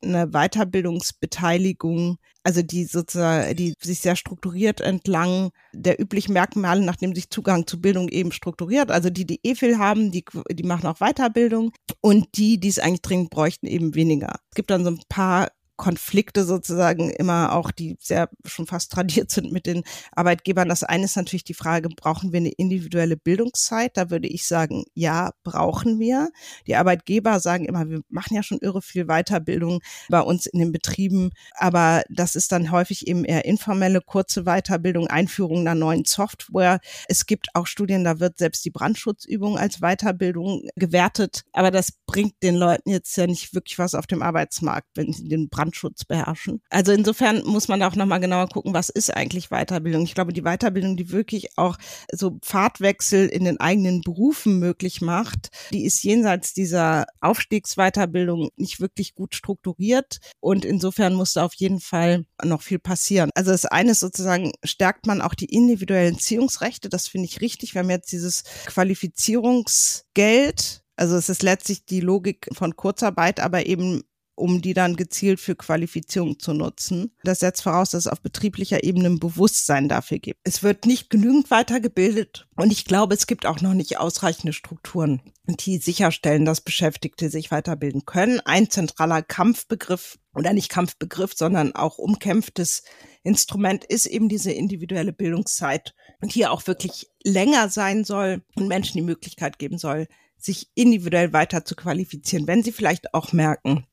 eine 0.02 0.28
Weiterbildungsbeteiligung, 0.28 2.18
also 2.42 2.62
die 2.62 2.84
sozusagen, 2.84 3.56
die 3.56 3.74
sich 3.80 4.00
sehr 4.00 4.16
strukturiert 4.16 4.80
entlang 4.80 5.50
der 5.72 6.00
üblichen 6.00 6.32
Merkmale, 6.32 6.84
nachdem 6.84 7.14
sich 7.14 7.30
Zugang 7.30 7.66
zu 7.66 7.80
Bildung 7.80 8.08
eben 8.08 8.32
strukturiert. 8.32 8.90
Also 8.90 9.10
die, 9.10 9.26
die 9.26 9.40
viel 9.54 9.78
haben, 9.78 10.10
die, 10.10 10.24
die 10.50 10.62
machen 10.62 10.86
auch 10.86 10.98
Weiterbildung 10.98 11.72
und 12.00 12.26
die, 12.36 12.58
die 12.58 12.68
es 12.68 12.78
eigentlich 12.78 13.02
dringend 13.02 13.30
bräuchten, 13.30 13.66
eben 13.66 13.94
weniger. 13.94 14.40
Es 14.50 14.54
gibt 14.54 14.70
dann 14.70 14.84
so 14.84 14.90
ein 14.90 15.00
paar 15.08 15.48
Konflikte 15.76 16.44
sozusagen 16.44 17.10
immer 17.10 17.52
auch, 17.52 17.70
die 17.70 17.96
sehr 18.00 18.28
schon 18.44 18.66
fast 18.66 18.92
tradiert 18.92 19.30
sind 19.30 19.52
mit 19.52 19.66
den 19.66 19.84
Arbeitgebern. 20.12 20.68
Das 20.68 20.82
eine 20.82 21.04
ist 21.04 21.16
natürlich 21.16 21.44
die 21.44 21.54
Frage, 21.54 21.88
brauchen 21.88 22.32
wir 22.32 22.38
eine 22.38 22.50
individuelle 22.50 23.16
Bildungszeit? 23.16 23.96
Da 23.96 24.10
würde 24.10 24.28
ich 24.28 24.46
sagen, 24.46 24.84
ja, 24.94 25.32
brauchen 25.44 25.98
wir. 25.98 26.30
Die 26.66 26.76
Arbeitgeber 26.76 27.40
sagen 27.40 27.66
immer, 27.66 27.88
wir 27.88 28.00
machen 28.08 28.34
ja 28.34 28.42
schon 28.42 28.58
irre 28.60 28.82
viel 28.82 29.06
Weiterbildung 29.06 29.80
bei 30.08 30.20
uns 30.20 30.46
in 30.46 30.58
den 30.58 30.72
Betrieben, 30.72 31.30
aber 31.54 32.02
das 32.08 32.34
ist 32.34 32.52
dann 32.52 32.70
häufig 32.70 33.06
eben 33.06 33.24
eher 33.24 33.44
informelle, 33.44 34.00
kurze 34.00 34.44
Weiterbildung, 34.44 35.08
Einführung 35.08 35.60
einer 35.60 35.74
neuen 35.74 36.04
Software. 36.04 36.80
Es 37.08 37.26
gibt 37.26 37.48
auch 37.54 37.66
Studien, 37.66 38.04
da 38.04 38.20
wird 38.20 38.38
selbst 38.38 38.64
die 38.64 38.70
Brandschutzübung 38.70 39.58
als 39.58 39.80
Weiterbildung 39.80 40.68
gewertet, 40.76 41.44
aber 41.52 41.70
das 41.70 41.92
bringt 42.06 42.42
den 42.42 42.56
Leuten 42.56 42.90
jetzt 42.90 43.16
ja 43.16 43.26
nicht 43.26 43.54
wirklich 43.54 43.78
was 43.78 43.94
auf 43.94 44.06
dem 44.06 44.22
Arbeitsmarkt, 44.22 44.88
wenn 44.94 45.12
sie 45.12 45.28
den 45.28 45.48
Brand 45.48 45.65
Brandschutz 45.66 46.04
beherrschen. 46.04 46.62
Also 46.70 46.92
insofern 46.92 47.42
muss 47.44 47.66
man 47.68 47.82
auch 47.82 47.96
nochmal 47.96 48.20
genauer 48.20 48.48
gucken, 48.48 48.72
was 48.72 48.88
ist 48.88 49.14
eigentlich 49.14 49.48
Weiterbildung. 49.48 50.04
Ich 50.04 50.14
glaube, 50.14 50.32
die 50.32 50.42
Weiterbildung, 50.42 50.96
die 50.96 51.10
wirklich 51.10 51.58
auch 51.58 51.76
so 52.12 52.38
Pfadwechsel 52.40 53.26
in 53.26 53.44
den 53.44 53.58
eigenen 53.58 54.02
Berufen 54.02 54.60
möglich 54.60 55.00
macht, 55.00 55.48
die 55.72 55.84
ist 55.84 56.04
jenseits 56.04 56.54
dieser 56.54 57.06
Aufstiegsweiterbildung 57.20 58.50
nicht 58.56 58.80
wirklich 58.80 59.14
gut 59.14 59.34
strukturiert. 59.34 60.18
Und 60.40 60.64
insofern 60.64 61.14
muss 61.14 61.32
da 61.32 61.44
auf 61.44 61.54
jeden 61.54 61.80
Fall 61.80 62.24
noch 62.44 62.62
viel 62.62 62.78
passieren. 62.78 63.30
Also 63.34 63.50
das 63.50 63.66
eine 63.66 63.90
ist 63.92 64.00
sozusagen, 64.00 64.52
stärkt 64.62 65.06
man 65.06 65.20
auch 65.20 65.34
die 65.34 65.52
individuellen 65.52 66.18
Ziehungsrechte. 66.18 66.88
Das 66.88 67.08
finde 67.08 67.26
ich 67.26 67.40
richtig. 67.40 67.74
Wir 67.74 67.80
haben 67.80 67.90
jetzt 67.90 68.12
dieses 68.12 68.44
Qualifizierungsgeld 68.66 70.84
also 70.96 71.16
es 71.16 71.28
ist 71.28 71.42
letztlich 71.42 71.84
die 71.84 72.00
Logik 72.00 72.48
von 72.52 72.74
Kurzarbeit, 72.74 73.40
aber 73.40 73.66
eben 73.66 74.02
um 74.36 74.62
die 74.62 74.74
dann 74.74 74.96
gezielt 74.96 75.40
für 75.40 75.56
Qualifizierung 75.56 76.38
zu 76.38 76.52
nutzen. 76.52 77.12
Das 77.24 77.40
setzt 77.40 77.62
voraus, 77.62 77.90
dass 77.90 78.06
es 78.06 78.12
auf 78.12 78.20
betrieblicher 78.20 78.84
Ebene 78.84 79.08
ein 79.08 79.18
Bewusstsein 79.18 79.88
dafür 79.88 80.18
gibt. 80.18 80.40
Es 80.44 80.62
wird 80.62 80.86
nicht 80.86 81.10
genügend 81.10 81.50
weitergebildet 81.50 82.46
und 82.54 82.70
ich 82.70 82.84
glaube, 82.84 83.14
es 83.14 83.26
gibt 83.26 83.46
auch 83.46 83.60
noch 83.60 83.74
nicht 83.74 83.98
ausreichende 83.98 84.52
Strukturen, 84.52 85.20
die 85.46 85.78
sicherstellen, 85.78 86.44
dass 86.44 86.60
Beschäftigte 86.60 87.30
sich 87.30 87.50
weiterbilden 87.50 88.04
können. 88.04 88.40
Ein 88.40 88.70
zentraler 88.70 89.22
Kampfbegriff 89.22 90.18
oder 90.34 90.52
nicht 90.52 90.68
Kampfbegriff, 90.68 91.32
sondern 91.34 91.74
auch 91.74 91.98
umkämpftes 91.98 92.82
Instrument 93.22 93.84
ist 93.84 94.06
eben 94.06 94.28
diese 94.28 94.52
individuelle 94.52 95.12
Bildungszeit 95.12 95.94
und 96.20 96.32
hier 96.32 96.52
auch 96.52 96.66
wirklich 96.66 97.08
länger 97.24 97.68
sein 97.70 98.04
soll 98.04 98.42
und 98.54 98.68
Menschen 98.68 98.98
die 98.98 99.02
Möglichkeit 99.02 99.58
geben 99.58 99.78
soll, 99.78 100.06
sich 100.38 100.70
individuell 100.74 101.32
weiter 101.32 101.64
zu 101.64 101.74
qualifizieren, 101.74 102.46
wenn 102.46 102.62
sie 102.62 102.72
vielleicht 102.72 103.14
auch 103.14 103.32
merken, 103.32 103.86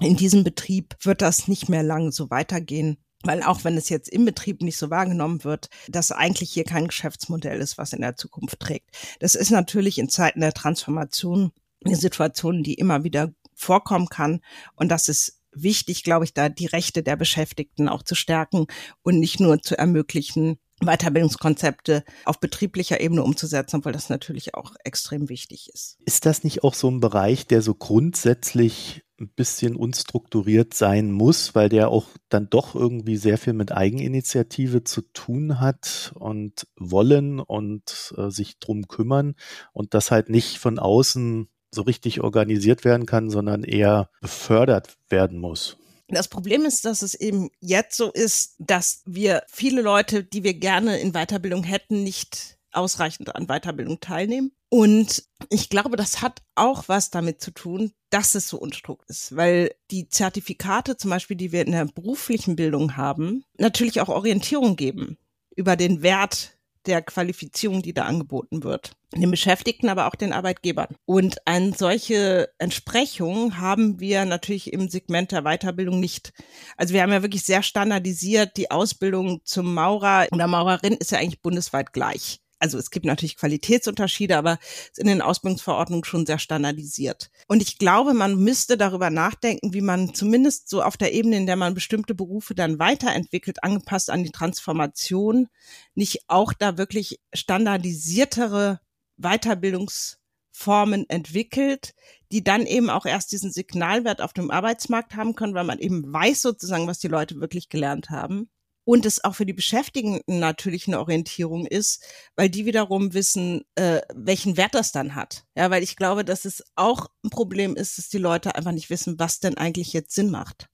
in 0.00 0.16
diesem 0.16 0.44
Betrieb 0.44 0.96
wird 1.02 1.22
das 1.22 1.48
nicht 1.48 1.68
mehr 1.68 1.82
lang 1.82 2.12
so 2.12 2.30
weitergehen. 2.30 2.98
Weil 3.22 3.42
auch 3.42 3.64
wenn 3.64 3.76
es 3.76 3.88
jetzt 3.88 4.08
im 4.08 4.24
Betrieb 4.24 4.62
nicht 4.62 4.76
so 4.76 4.90
wahrgenommen 4.90 5.42
wird, 5.42 5.68
dass 5.88 6.12
eigentlich 6.12 6.52
hier 6.52 6.64
kein 6.64 6.86
Geschäftsmodell 6.86 7.60
ist, 7.60 7.78
was 7.78 7.92
in 7.92 8.02
der 8.02 8.16
Zukunft 8.16 8.60
trägt. 8.60 8.90
Das 9.20 9.34
ist 9.34 9.50
natürlich 9.50 9.98
in 9.98 10.08
Zeiten 10.08 10.40
der 10.40 10.52
Transformation 10.52 11.50
eine 11.84 11.96
Situation, 11.96 12.62
die 12.62 12.74
immer 12.74 13.04
wieder 13.04 13.32
vorkommen 13.54 14.08
kann. 14.08 14.40
Und 14.74 14.90
das 14.90 15.08
ist 15.08 15.40
wichtig, 15.50 16.04
glaube 16.04 16.24
ich, 16.26 16.34
da 16.34 16.48
die 16.48 16.66
Rechte 16.66 17.02
der 17.02 17.16
Beschäftigten 17.16 17.88
auch 17.88 18.02
zu 18.02 18.14
stärken 18.14 18.66
und 19.02 19.18
nicht 19.18 19.40
nur 19.40 19.60
zu 19.62 19.76
ermöglichen, 19.76 20.58
Weiterbildungskonzepte 20.80 22.04
auf 22.26 22.38
betrieblicher 22.38 23.00
Ebene 23.00 23.22
umzusetzen, 23.22 23.82
weil 23.84 23.94
das 23.94 24.10
natürlich 24.10 24.54
auch 24.54 24.74
extrem 24.84 25.30
wichtig 25.30 25.70
ist. 25.72 25.96
Ist 26.04 26.26
das 26.26 26.44
nicht 26.44 26.64
auch 26.64 26.74
so 26.74 26.90
ein 26.90 27.00
Bereich, 27.00 27.46
der 27.46 27.62
so 27.62 27.72
grundsätzlich 27.72 29.02
ein 29.20 29.28
bisschen 29.28 29.76
unstrukturiert 29.76 30.74
sein 30.74 31.10
muss, 31.10 31.54
weil 31.54 31.68
der 31.68 31.88
auch 31.88 32.06
dann 32.28 32.50
doch 32.50 32.74
irgendwie 32.74 33.16
sehr 33.16 33.38
viel 33.38 33.54
mit 33.54 33.72
Eigeninitiative 33.72 34.84
zu 34.84 35.02
tun 35.02 35.60
hat 35.60 36.12
und 36.14 36.66
wollen 36.76 37.40
und 37.40 38.14
äh, 38.16 38.30
sich 38.30 38.58
drum 38.58 38.88
kümmern 38.88 39.34
und 39.72 39.94
das 39.94 40.10
halt 40.10 40.28
nicht 40.28 40.58
von 40.58 40.78
außen 40.78 41.48
so 41.70 41.82
richtig 41.82 42.20
organisiert 42.20 42.84
werden 42.84 43.06
kann, 43.06 43.30
sondern 43.30 43.64
eher 43.64 44.10
befördert 44.20 44.96
werden 45.08 45.38
muss. 45.38 45.78
Das 46.08 46.28
Problem 46.28 46.64
ist, 46.64 46.84
dass 46.84 47.02
es 47.02 47.14
eben 47.14 47.50
jetzt 47.60 47.96
so 47.96 48.12
ist, 48.12 48.54
dass 48.58 49.02
wir 49.06 49.42
viele 49.48 49.82
Leute, 49.82 50.22
die 50.22 50.44
wir 50.44 50.54
gerne 50.54 50.98
in 51.00 51.12
Weiterbildung 51.12 51.64
hätten, 51.64 52.04
nicht 52.04 52.55
ausreichend 52.72 53.34
an 53.34 53.46
Weiterbildung 53.46 54.00
teilnehmen. 54.00 54.52
Und 54.68 55.24
ich 55.48 55.70
glaube, 55.70 55.96
das 55.96 56.22
hat 56.22 56.42
auch 56.54 56.84
was 56.88 57.10
damit 57.10 57.40
zu 57.40 57.50
tun, 57.52 57.92
dass 58.10 58.34
es 58.34 58.48
so 58.48 58.58
unstrukt 58.58 59.08
ist, 59.08 59.36
weil 59.36 59.74
die 59.90 60.08
Zertifikate 60.08 60.96
zum 60.96 61.10
Beispiel, 61.10 61.36
die 61.36 61.52
wir 61.52 61.64
in 61.64 61.72
der 61.72 61.84
beruflichen 61.86 62.56
Bildung 62.56 62.96
haben, 62.96 63.44
natürlich 63.58 64.00
auch 64.00 64.08
Orientierung 64.08 64.76
geben 64.76 65.18
über 65.54 65.76
den 65.76 66.02
Wert 66.02 66.56
der 66.86 67.02
Qualifizierung, 67.02 67.82
die 67.82 67.94
da 67.94 68.04
angeboten 68.04 68.62
wird. 68.62 68.92
Den 69.12 69.30
Beschäftigten, 69.30 69.88
aber 69.88 70.06
auch 70.06 70.14
den 70.14 70.32
Arbeitgebern. 70.32 70.94
Und 71.04 71.46
eine 71.46 71.72
solche 71.72 72.48
Entsprechung 72.58 73.58
haben 73.58 73.98
wir 73.98 74.24
natürlich 74.24 74.72
im 74.72 74.88
Segment 74.88 75.32
der 75.32 75.42
Weiterbildung 75.42 76.00
nicht. 76.00 76.32
Also 76.76 76.94
wir 76.94 77.02
haben 77.02 77.12
ja 77.12 77.22
wirklich 77.22 77.44
sehr 77.44 77.62
standardisiert, 77.62 78.56
die 78.56 78.70
Ausbildung 78.70 79.40
zum 79.44 79.74
Maurer 79.74 80.26
oder 80.30 80.46
Maurerin 80.46 80.94
ist 80.94 81.10
ja 81.10 81.18
eigentlich 81.18 81.42
bundesweit 81.42 81.92
gleich 81.92 82.40
also 82.58 82.78
es 82.78 82.90
gibt 82.90 83.04
natürlich 83.04 83.36
Qualitätsunterschiede, 83.36 84.36
aber 84.36 84.58
es 84.62 84.90
ist 84.92 84.98
in 84.98 85.06
den 85.06 85.22
Ausbildungsverordnungen 85.22 86.04
schon 86.04 86.26
sehr 86.26 86.38
standardisiert. 86.38 87.30
Und 87.48 87.62
ich 87.62 87.78
glaube, 87.78 88.14
man 88.14 88.36
müsste 88.36 88.76
darüber 88.76 89.10
nachdenken, 89.10 89.74
wie 89.74 89.82
man 89.82 90.14
zumindest 90.14 90.68
so 90.68 90.82
auf 90.82 90.96
der 90.96 91.12
Ebene, 91.12 91.36
in 91.36 91.46
der 91.46 91.56
man 91.56 91.74
bestimmte 91.74 92.14
Berufe 92.14 92.54
dann 92.54 92.78
weiterentwickelt, 92.78 93.62
angepasst 93.62 94.10
an 94.10 94.24
die 94.24 94.30
Transformation, 94.30 95.48
nicht 95.94 96.24
auch 96.28 96.52
da 96.52 96.78
wirklich 96.78 97.20
standardisiertere 97.34 98.80
Weiterbildungsformen 99.18 101.08
entwickelt, 101.08 101.94
die 102.32 102.42
dann 102.42 102.66
eben 102.66 102.90
auch 102.90 103.06
erst 103.06 103.32
diesen 103.32 103.52
Signalwert 103.52 104.20
auf 104.20 104.32
dem 104.32 104.50
Arbeitsmarkt 104.50 105.14
haben 105.14 105.34
können, 105.34 105.54
weil 105.54 105.64
man 105.64 105.78
eben 105.78 106.10
weiß 106.12 106.42
sozusagen, 106.42 106.86
was 106.86 106.98
die 106.98 107.08
Leute 107.08 107.40
wirklich 107.40 107.68
gelernt 107.68 108.10
haben 108.10 108.48
und 108.86 109.04
es 109.04 109.22
auch 109.24 109.34
für 109.34 109.44
die 109.44 109.52
Beschäftigten 109.52 110.20
natürlich 110.26 110.86
eine 110.86 111.00
Orientierung 111.00 111.66
ist, 111.66 112.04
weil 112.36 112.48
die 112.48 112.66
wiederum 112.66 113.12
wissen, 113.14 113.64
äh, 113.74 114.00
welchen 114.14 114.56
Wert 114.56 114.74
das 114.74 114.92
dann 114.92 115.16
hat. 115.16 115.44
Ja, 115.56 115.70
weil 115.70 115.82
ich 115.82 115.96
glaube, 115.96 116.24
dass 116.24 116.44
es 116.44 116.64
auch 116.76 117.08
ein 117.24 117.30
Problem 117.30 117.74
ist, 117.74 117.98
dass 117.98 118.08
die 118.08 118.18
Leute 118.18 118.54
einfach 118.54 118.70
nicht 118.70 118.88
wissen, 118.88 119.18
was 119.18 119.40
denn 119.40 119.58
eigentlich 119.58 119.92
jetzt 119.92 120.14
Sinn 120.14 120.30
macht. 120.30 120.68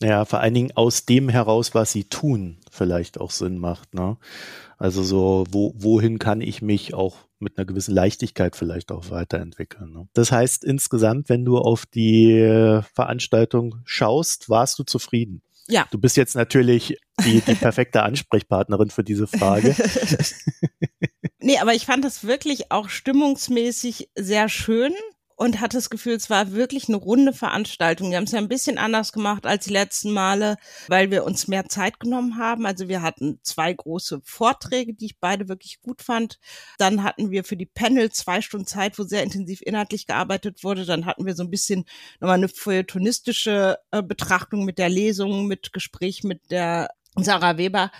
Ja, 0.00 0.24
vor 0.24 0.40
allen 0.40 0.54
Dingen 0.54 0.72
aus 0.74 1.06
dem 1.06 1.28
heraus, 1.28 1.72
was 1.72 1.92
sie 1.92 2.04
tun, 2.04 2.58
vielleicht 2.72 3.20
auch 3.20 3.30
Sinn 3.30 3.58
macht. 3.58 3.94
Ne? 3.94 4.16
Also 4.76 5.04
so, 5.04 5.44
wo, 5.48 5.72
wohin 5.76 6.18
kann 6.18 6.40
ich 6.40 6.62
mich 6.62 6.94
auch 6.94 7.16
mit 7.38 7.56
einer 7.56 7.64
gewissen 7.64 7.94
Leichtigkeit 7.94 8.56
vielleicht 8.56 8.90
auch 8.90 9.10
weiterentwickeln. 9.10 9.92
Ne? 9.92 10.08
Das 10.14 10.32
heißt 10.32 10.64
insgesamt, 10.64 11.28
wenn 11.28 11.44
du 11.44 11.58
auf 11.58 11.86
die 11.86 12.80
Veranstaltung 12.92 13.76
schaust, 13.84 14.48
warst 14.48 14.80
du 14.80 14.82
zufrieden? 14.82 15.42
Ja. 15.68 15.86
Du 15.90 15.98
bist 15.98 16.16
jetzt 16.16 16.34
natürlich 16.34 16.96
die, 17.24 17.40
die 17.40 17.54
perfekte 17.54 18.02
Ansprechpartnerin 18.02 18.90
für 18.90 19.04
diese 19.04 19.26
Frage. 19.26 19.74
nee, 21.40 21.58
aber 21.58 21.74
ich 21.74 21.86
fand 21.86 22.04
das 22.04 22.24
wirklich 22.24 22.70
auch 22.72 22.88
stimmungsmäßig 22.88 24.10
sehr 24.16 24.48
schön 24.48 24.92
und 25.42 25.60
hatte 25.60 25.76
das 25.76 25.90
Gefühl, 25.90 26.14
es 26.14 26.30
war 26.30 26.52
wirklich 26.52 26.86
eine 26.86 26.98
runde 26.98 27.32
Veranstaltung. 27.32 28.10
Wir 28.10 28.18
haben 28.18 28.24
es 28.24 28.30
ja 28.30 28.38
ein 28.38 28.48
bisschen 28.48 28.78
anders 28.78 29.12
gemacht 29.12 29.44
als 29.44 29.64
die 29.64 29.72
letzten 29.72 30.12
Male, 30.12 30.56
weil 30.86 31.10
wir 31.10 31.24
uns 31.24 31.48
mehr 31.48 31.68
Zeit 31.68 31.98
genommen 31.98 32.38
haben. 32.38 32.64
Also 32.64 32.86
wir 32.86 33.02
hatten 33.02 33.40
zwei 33.42 33.72
große 33.72 34.20
Vorträge, 34.22 34.94
die 34.94 35.06
ich 35.06 35.18
beide 35.18 35.48
wirklich 35.48 35.80
gut 35.82 36.00
fand. 36.00 36.38
Dann 36.78 37.02
hatten 37.02 37.32
wir 37.32 37.42
für 37.42 37.56
die 37.56 37.66
Panel 37.66 38.12
zwei 38.12 38.40
Stunden 38.40 38.68
Zeit, 38.68 39.00
wo 39.00 39.02
sehr 39.02 39.24
intensiv 39.24 39.62
inhaltlich 39.62 40.06
gearbeitet 40.06 40.62
wurde. 40.62 40.84
Dann 40.84 41.06
hatten 41.06 41.26
wir 41.26 41.34
so 41.34 41.42
ein 41.42 41.50
bisschen 41.50 41.86
nochmal 42.20 42.38
eine 42.38 42.48
feuilletonistische 42.48 43.78
äh, 43.90 44.00
Betrachtung 44.00 44.64
mit 44.64 44.78
der 44.78 44.90
Lesung, 44.90 45.48
mit 45.48 45.72
Gespräch 45.72 46.22
mit 46.22 46.52
der 46.52 46.90
Sarah 47.16 47.58
Weber. 47.58 47.90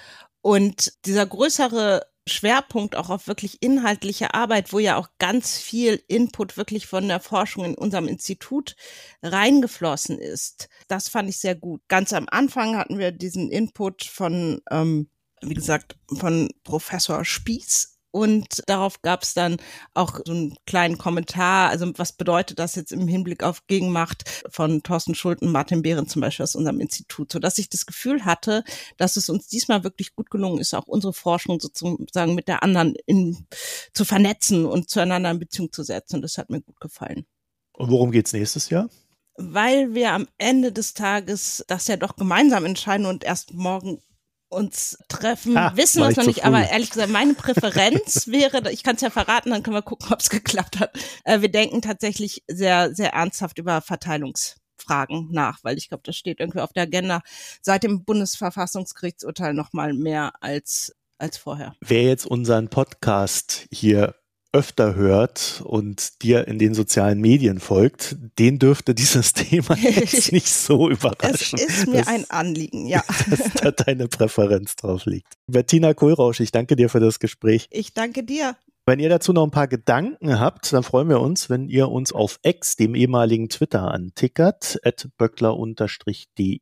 Und 0.42 0.92
dieser 1.06 1.26
größere 1.26 2.02
Schwerpunkt 2.28 2.96
auch 2.96 3.10
auf 3.10 3.26
wirklich 3.26 3.62
inhaltliche 3.62 4.34
Arbeit, 4.34 4.72
wo 4.72 4.78
ja 4.78 4.96
auch 4.96 5.08
ganz 5.18 5.58
viel 5.58 6.02
Input 6.06 6.56
wirklich 6.56 6.86
von 6.86 7.08
der 7.08 7.20
Forschung 7.20 7.64
in 7.64 7.74
unserem 7.74 8.06
Institut 8.06 8.76
reingeflossen 9.22 10.18
ist. 10.18 10.68
Das 10.88 11.08
fand 11.08 11.28
ich 11.28 11.38
sehr 11.38 11.54
gut. 11.54 11.82
Ganz 11.88 12.12
am 12.12 12.26
Anfang 12.30 12.76
hatten 12.76 12.98
wir 12.98 13.10
diesen 13.10 13.50
Input 13.50 14.04
von, 14.04 14.60
ähm, 14.70 15.08
wie 15.40 15.54
gesagt, 15.54 15.96
von 16.16 16.48
Professor 16.62 17.24
Spieß 17.24 17.91
und 18.12 18.62
darauf 18.66 19.00
gab 19.00 19.22
es 19.22 19.32
dann 19.34 19.56
auch 19.94 20.20
so 20.24 20.32
einen 20.32 20.54
kleinen 20.66 20.98
Kommentar, 20.98 21.70
also 21.70 21.90
was 21.96 22.12
bedeutet 22.12 22.58
das 22.58 22.74
jetzt 22.74 22.92
im 22.92 23.08
Hinblick 23.08 23.42
auf 23.42 23.66
Gegenmacht 23.66 24.44
von 24.50 24.82
Thorsten 24.82 25.14
Schulten, 25.14 25.50
Martin 25.50 25.80
Behren 25.82 26.06
zum 26.06 26.20
Beispiel 26.20 26.44
aus 26.44 26.54
unserem 26.54 26.78
Institut, 26.78 27.32
so 27.32 27.38
dass 27.38 27.56
ich 27.56 27.70
das 27.70 27.86
Gefühl 27.86 28.26
hatte, 28.26 28.64
dass 28.98 29.16
es 29.16 29.30
uns 29.30 29.48
diesmal 29.48 29.82
wirklich 29.82 30.14
gut 30.14 30.30
gelungen 30.30 30.60
ist, 30.60 30.74
auch 30.74 30.86
unsere 30.86 31.14
Forschung 31.14 31.58
sozusagen 31.58 32.34
mit 32.34 32.48
der 32.48 32.62
anderen 32.62 32.94
in, 33.06 33.46
zu 33.94 34.04
vernetzen 34.04 34.66
und 34.66 34.90
zueinander 34.90 35.30
in 35.30 35.38
Beziehung 35.38 35.72
zu 35.72 35.82
setzen. 35.82 36.16
Und 36.16 36.22
das 36.22 36.36
hat 36.36 36.50
mir 36.50 36.60
gut 36.60 36.80
gefallen. 36.80 37.24
Und 37.72 37.90
worum 37.90 38.10
geht's 38.10 38.34
nächstes 38.34 38.68
Jahr? 38.68 38.90
Weil 39.36 39.94
wir 39.94 40.12
am 40.12 40.28
Ende 40.36 40.70
des 40.70 40.92
Tages 40.92 41.64
das 41.66 41.88
ja 41.88 41.96
doch 41.96 42.16
gemeinsam 42.16 42.66
entscheiden 42.66 43.06
und 43.06 43.24
erst 43.24 43.54
morgen 43.54 44.02
uns 44.52 44.98
treffen, 45.08 45.56
ah, 45.56 45.72
wissen 45.76 46.00
wir 46.00 46.08
es 46.08 46.16
noch 46.16 46.26
nicht, 46.26 46.44
aber 46.44 46.68
ehrlich 46.68 46.90
gesagt, 46.90 47.10
meine 47.10 47.34
Präferenz 47.34 48.26
wäre, 48.28 48.70
ich 48.70 48.82
kann 48.82 48.96
es 48.96 49.02
ja 49.02 49.10
verraten, 49.10 49.50
dann 49.50 49.62
können 49.62 49.76
wir 49.76 49.82
gucken, 49.82 50.12
ob 50.12 50.20
es 50.20 50.30
geklappt 50.30 50.78
hat. 50.78 50.96
Äh, 51.24 51.40
wir 51.40 51.50
denken 51.50 51.82
tatsächlich 51.82 52.42
sehr, 52.48 52.94
sehr 52.94 53.12
ernsthaft 53.12 53.58
über 53.58 53.80
Verteilungsfragen 53.80 55.28
nach, 55.30 55.58
weil 55.62 55.78
ich 55.78 55.88
glaube, 55.88 56.02
das 56.04 56.16
steht 56.16 56.40
irgendwie 56.40 56.60
auf 56.60 56.72
der 56.72 56.84
Agenda 56.84 57.22
seit 57.60 57.82
dem 57.82 58.04
Bundesverfassungsgerichtsurteil 58.04 59.54
noch 59.54 59.72
mal 59.72 59.92
mehr 59.92 60.32
als 60.40 60.92
als 61.18 61.38
vorher. 61.38 61.74
Wer 61.80 62.02
jetzt 62.02 62.26
unseren 62.26 62.68
Podcast 62.68 63.68
hier 63.70 64.16
öfter 64.52 64.94
hört 64.94 65.62
und 65.64 66.22
dir 66.22 66.46
in 66.46 66.58
den 66.58 66.74
sozialen 66.74 67.20
Medien 67.20 67.58
folgt, 67.58 68.16
den 68.38 68.58
dürfte 68.58 68.94
dieses 68.94 69.32
Thema 69.32 69.76
jetzt 69.76 70.32
nicht 70.32 70.48
so 70.48 70.90
überraschen. 70.90 71.58
Es 71.58 71.78
ist 71.78 71.86
mir 71.88 72.00
dass, 72.00 72.08
ein 72.08 72.30
Anliegen, 72.30 72.86
ja. 72.86 73.02
Dass 73.30 73.52
da 73.54 73.70
deine 73.70 74.08
Präferenz 74.08 74.76
drauf 74.76 75.06
liegt. 75.06 75.34
Bettina 75.46 75.94
Kohlrausch, 75.94 76.40
ich 76.40 76.52
danke 76.52 76.76
dir 76.76 76.88
für 76.88 77.00
das 77.00 77.18
Gespräch. 77.18 77.66
Ich 77.70 77.94
danke 77.94 78.24
dir. 78.24 78.56
Wenn 78.84 78.98
ihr 78.98 79.08
dazu 79.08 79.32
noch 79.32 79.44
ein 79.44 79.52
paar 79.52 79.68
Gedanken 79.68 80.40
habt, 80.40 80.72
dann 80.72 80.82
freuen 80.82 81.08
wir 81.08 81.20
uns, 81.20 81.48
wenn 81.48 81.68
ihr 81.68 81.88
uns 81.88 82.12
auf 82.12 82.40
X, 82.42 82.74
dem 82.74 82.96
ehemaligen 82.96 83.48
Twitter, 83.48 83.92
antickert, 83.92 84.80
at 84.82 85.08
böckler-de 85.18 86.58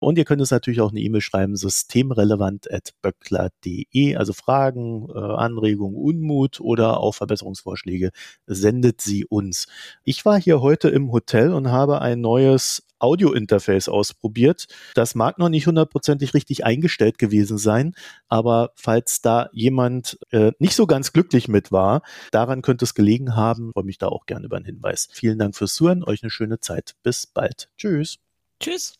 und 0.00 0.18
ihr 0.18 0.24
könnt 0.24 0.40
uns 0.40 0.50
natürlich 0.50 0.80
auch 0.80 0.90
eine 0.90 1.00
E-Mail 1.00 1.20
schreiben, 1.20 1.54
systemrelevant.böckler.de, 1.56 4.16
also 4.16 4.32
Fragen, 4.32 5.08
äh, 5.14 5.18
Anregungen, 5.18 5.94
Unmut 5.96 6.60
oder 6.60 6.98
auch 7.00 7.14
Verbesserungsvorschläge, 7.14 8.10
sendet 8.46 9.00
sie 9.00 9.24
uns. 9.24 9.68
Ich 10.04 10.24
war 10.24 10.40
hier 10.40 10.60
heute 10.60 10.88
im 10.88 11.12
Hotel 11.12 11.52
und 11.52 11.70
habe 11.70 12.00
ein 12.00 12.20
neues 12.20 12.82
Audio-Interface 13.00 13.88
ausprobiert. 13.88 14.68
Das 14.94 15.14
mag 15.14 15.38
noch 15.38 15.48
nicht 15.48 15.66
hundertprozentig 15.66 16.34
richtig 16.34 16.64
eingestellt 16.64 17.18
gewesen 17.18 17.58
sein, 17.58 17.94
aber 18.28 18.72
falls 18.76 19.22
da 19.22 19.48
jemand 19.52 20.18
äh, 20.30 20.52
nicht 20.58 20.76
so 20.76 20.86
ganz 20.86 21.12
glücklich 21.12 21.48
mit 21.48 21.72
war, 21.72 22.02
daran 22.30 22.62
könnte 22.62 22.84
es 22.84 22.94
gelegen 22.94 23.36
haben, 23.36 23.72
freue 23.72 23.84
mich 23.84 23.98
da 23.98 24.08
auch 24.08 24.26
gerne 24.26 24.46
über 24.46 24.56
einen 24.56 24.66
Hinweis. 24.66 25.08
Vielen 25.12 25.38
Dank 25.38 25.56
fürs 25.56 25.74
Zuhören, 25.74 26.04
euch 26.04 26.22
eine 26.22 26.30
schöne 26.30 26.60
Zeit. 26.60 26.94
Bis 27.02 27.26
bald. 27.26 27.70
Tschüss. 27.76 28.18
Tschüss. 28.60 28.99